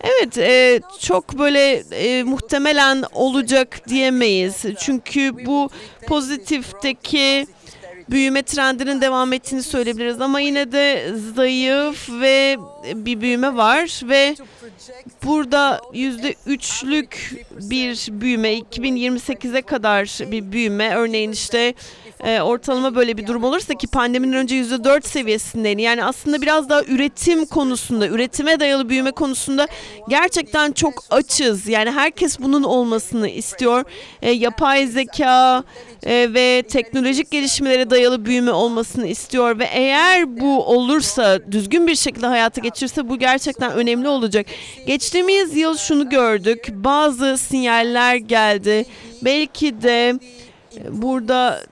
Evet, 0.00 0.38
e, 0.38 0.80
çok 1.00 1.38
böyle 1.38 1.72
e, 1.92 2.22
muhtemelen 2.22 3.04
olacak 3.12 3.88
diyemeyiz. 3.88 4.64
Çünkü 4.78 5.46
bu 5.46 5.70
pozitifteki 6.06 7.46
büyüme 8.10 8.42
trendinin 8.42 9.00
devam 9.00 9.32
ettiğini 9.32 9.62
söyleyebiliriz 9.62 10.20
ama 10.20 10.40
yine 10.40 10.72
de 10.72 11.12
zayıf 11.36 12.10
ve 12.20 12.56
bir 12.94 13.20
büyüme 13.20 13.56
var 13.56 14.00
ve 14.04 14.36
burada 15.24 15.80
yüzde 15.92 16.34
üçlük 16.46 17.32
bir 17.50 18.08
büyüme 18.10 18.58
2028'e 18.58 19.62
kadar 19.62 20.30
bir 20.30 20.52
büyüme. 20.52 20.94
Örneğin 20.94 21.32
işte 21.32 21.74
e, 22.24 22.40
ortalama 22.40 22.94
böyle 22.94 23.16
bir 23.16 23.26
durum 23.26 23.44
olursa 23.44 23.74
ki 23.74 23.86
pandeminin 23.86 24.32
önce 24.32 24.54
yüzde 24.54 24.84
dört 24.84 25.06
seviyesindeydi 25.06 25.82
yani 25.82 26.04
aslında 26.04 26.42
biraz 26.42 26.68
daha 26.68 26.82
üretim 26.82 27.46
konusunda 27.46 28.08
üretime 28.08 28.60
dayalı 28.60 28.88
büyüme 28.88 29.10
konusunda 29.10 29.68
gerçekten 30.08 30.72
çok 30.72 31.04
açız 31.10 31.68
yani 31.68 31.90
herkes 31.90 32.40
bunun 32.40 32.62
olmasını 32.62 33.28
istiyor 33.28 33.84
E, 34.22 34.30
yapay 34.30 34.86
zeka 34.86 35.64
e, 36.06 36.34
ve 36.34 36.62
teknolojik 36.62 37.30
gelişmelere 37.30 37.90
dayalı 37.90 38.24
büyüme 38.24 38.52
olmasını 38.52 39.06
istiyor 39.06 39.58
ve 39.58 39.64
eğer 39.72 40.40
bu 40.40 40.64
olursa 40.64 41.38
düzgün 41.52 41.86
bir 41.86 41.94
şekilde 41.94 42.26
hayata 42.26 42.60
geçirse 42.60 43.08
bu 43.08 43.18
gerçekten 43.18 43.72
önemli 43.72 44.08
olacak. 44.08 44.46
Geçtiğimiz 44.86 45.56
yıl 45.56 45.76
şunu 45.76 46.08
gördük. 46.08 46.68
Bazı 46.70 47.38
sinyaller 47.38 48.16
geldi. 48.16 48.86
Belki 49.22 49.82
de 49.82 50.14
burada 50.90 51.62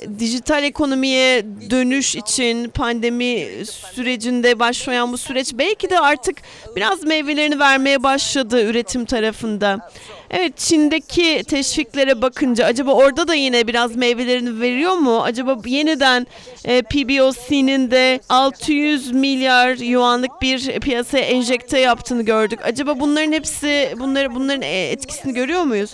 e, 0.00 0.18
dijital 0.18 0.64
ekonomiye 0.64 1.44
dönüş 1.70 2.16
için 2.16 2.68
pandemi 2.68 3.48
sürecinde 3.66 4.58
başlayan 4.58 5.12
bu 5.12 5.18
süreç 5.18 5.52
belki 5.54 5.90
de 5.90 6.00
artık 6.00 6.36
biraz 6.76 7.02
meyvelerini 7.02 7.58
vermeye 7.58 8.02
başladı 8.02 8.64
üretim 8.64 9.04
tarafında. 9.04 9.90
Evet 10.30 10.58
Çin'deki 10.58 11.44
teşviklere 11.48 12.22
bakınca 12.22 12.64
acaba 12.64 12.92
orada 12.92 13.28
da 13.28 13.34
yine 13.34 13.66
biraz 13.66 13.96
meyvelerini 13.96 14.60
veriyor 14.60 14.94
mu? 14.94 15.22
Acaba 15.22 15.56
yeniden 15.66 16.26
e, 16.64 16.82
PBOC'nin 16.82 17.90
de 17.90 18.20
600 18.28 19.12
milyar 19.12 19.76
yuanlık 19.76 20.42
bir 20.42 20.80
piyasaya 20.80 21.24
enjekte 21.24 21.78
yaptığını 21.78 22.22
gördük. 22.22 22.60
Acaba 22.64 23.00
bunların 23.00 23.32
hepsi 23.32 23.94
bunları 23.98 24.34
bunların 24.34 24.62
e, 24.62 24.88
etkisini 24.90 25.34
görüyor 25.34 25.62
muyuz? 25.62 25.90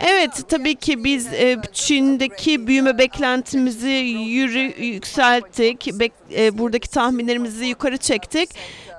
Evet 0.00 0.30
tabii 0.48 0.74
ki 0.74 1.04
biz 1.04 1.26
e, 1.32 1.56
Çin'deki 1.72 2.66
büyüme 2.66 2.98
beklentimizi 2.98 3.88
yürü, 3.88 4.84
yükselttik. 4.84 5.88
E, 6.36 6.58
buradaki 6.58 6.90
tahminlerimizi 6.90 7.64
yukarı 7.66 7.96
çektik 7.96 8.50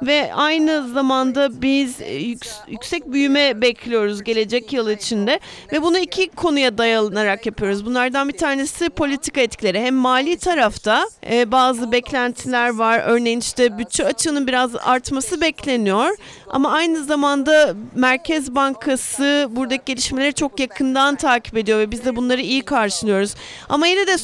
ve 0.01 0.33
aynı 0.33 0.87
zamanda 0.93 1.61
biz 1.61 2.01
e, 2.01 2.19
yüks- 2.21 2.69
yüksek 2.71 3.11
büyüme 3.11 3.61
bekliyoruz 3.61 4.23
gelecek 4.23 4.73
yıl 4.73 4.89
içinde 4.89 5.39
ve 5.73 5.81
bunu 5.81 5.97
iki 5.97 6.27
konuya 6.29 6.77
dayanarak 6.77 7.45
yapıyoruz. 7.45 7.85
Bunlardan 7.85 8.27
bir 8.29 8.37
tanesi 8.37 8.89
politika 8.89 9.41
etkileri. 9.41 9.79
Hem 9.81 9.95
mali 9.95 10.37
tarafta 10.37 11.09
bazı 11.47 11.91
beklentiler 11.91 12.69
var. 12.69 13.01
Örneğin 13.05 13.39
işte 13.39 13.77
bütçe 13.77 14.05
açığının 14.05 14.47
biraz 14.47 14.75
artması 14.75 15.41
bekleniyor. 15.41 16.17
Ama 16.55 16.71
aynı 16.71 17.03
zamanda 17.03 17.75
Merkez 17.95 18.55
Bankası 18.55 19.47
buradaki 19.51 19.83
gelişmeleri 19.85 20.33
çok 20.33 20.59
yakından 20.59 21.15
takip 21.15 21.57
ediyor 21.57 21.79
ve 21.79 21.91
biz 21.91 22.05
de 22.05 22.15
bunları 22.15 22.41
iyi 22.41 22.61
karşılıyoruz. 22.61 23.35
Ama 23.69 23.87
yine 23.87 24.07
de 24.07 24.15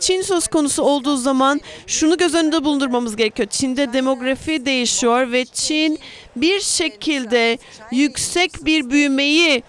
Çin 0.00 0.22
söz 0.22 0.48
konusu 0.48 0.82
olduğu 0.82 1.16
zaman 1.16 1.60
şunu 1.86 2.16
göz 2.16 2.34
önünde 2.34 2.64
bulundurmamız 2.64 3.16
gerekiyor. 3.16 3.48
Çin'de 3.50 3.92
demografi 3.92 4.66
değişiyor 4.66 5.32
ve 5.32 5.44
Çin 5.44 5.98
bir 6.36 6.60
şekilde 6.60 7.58
yüksek 7.92 8.64
bir 8.64 8.90
büyümeyi 8.90 9.62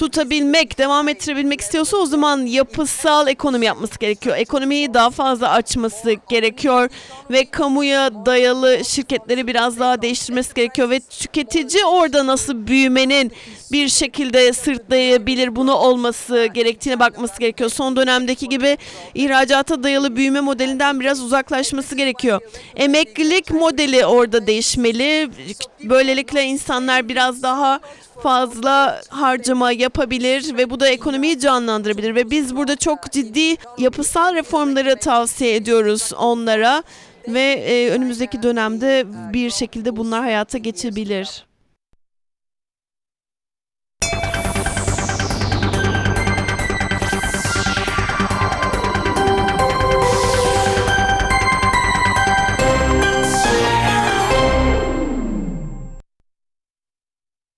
tutabilmek, 0.00 0.78
devam 0.78 1.08
ettirebilmek 1.08 1.60
istiyorsa 1.60 1.96
o 1.96 2.06
zaman 2.06 2.46
yapısal 2.46 3.28
ekonomi 3.28 3.66
yapması 3.66 3.98
gerekiyor. 3.98 4.36
Ekonomiyi 4.36 4.94
daha 4.94 5.10
fazla 5.10 5.50
açması 5.50 6.12
gerekiyor 6.28 6.90
ve 7.30 7.44
kamuya 7.44 8.26
dayalı 8.26 8.84
şirketleri 8.84 9.46
biraz 9.46 9.78
daha 9.78 10.02
değiştirmesi 10.02 10.54
gerekiyor 10.54 10.90
ve 10.90 11.00
tüketici 11.00 11.84
orada 11.84 12.26
nasıl 12.26 12.66
büyümenin 12.66 13.32
bir 13.72 13.88
şekilde 13.88 14.52
sırtlayabilir 14.52 15.56
bunu 15.56 15.74
olması 15.74 16.46
gerektiğine 16.54 17.00
bakması 17.00 17.40
gerekiyor. 17.40 17.70
Son 17.70 17.96
dönemdeki 17.96 18.48
gibi 18.48 18.78
ihracata 19.14 19.82
dayalı 19.82 20.16
büyüme 20.16 20.40
modelinden 20.40 21.00
biraz 21.00 21.22
uzaklaşması 21.22 21.94
gerekiyor. 21.94 22.40
Emeklilik 22.76 23.50
modeli 23.50 24.06
orada 24.06 24.46
değişmeli. 24.46 25.30
Böylelikle 25.84 26.44
insanlar 26.44 27.08
biraz 27.08 27.42
daha 27.42 27.80
fazla 28.22 29.00
harcama 29.08 29.72
yapabilir 29.72 30.56
ve 30.56 30.70
bu 30.70 30.80
da 30.80 30.88
ekonomiyi 30.88 31.38
canlandırabilir 31.38 32.14
ve 32.14 32.30
biz 32.30 32.56
burada 32.56 32.76
çok 32.76 33.12
ciddi 33.12 33.56
yapısal 33.78 34.34
reformları 34.34 34.96
tavsiye 34.96 35.56
ediyoruz 35.56 36.12
onlara 36.18 36.82
ve 37.28 37.40
e, 37.40 37.90
önümüzdeki 37.90 38.42
dönemde 38.42 39.04
bir 39.32 39.50
şekilde 39.50 39.96
bunlar 39.96 40.20
hayata 40.20 40.58
geçebilir. 40.58 41.49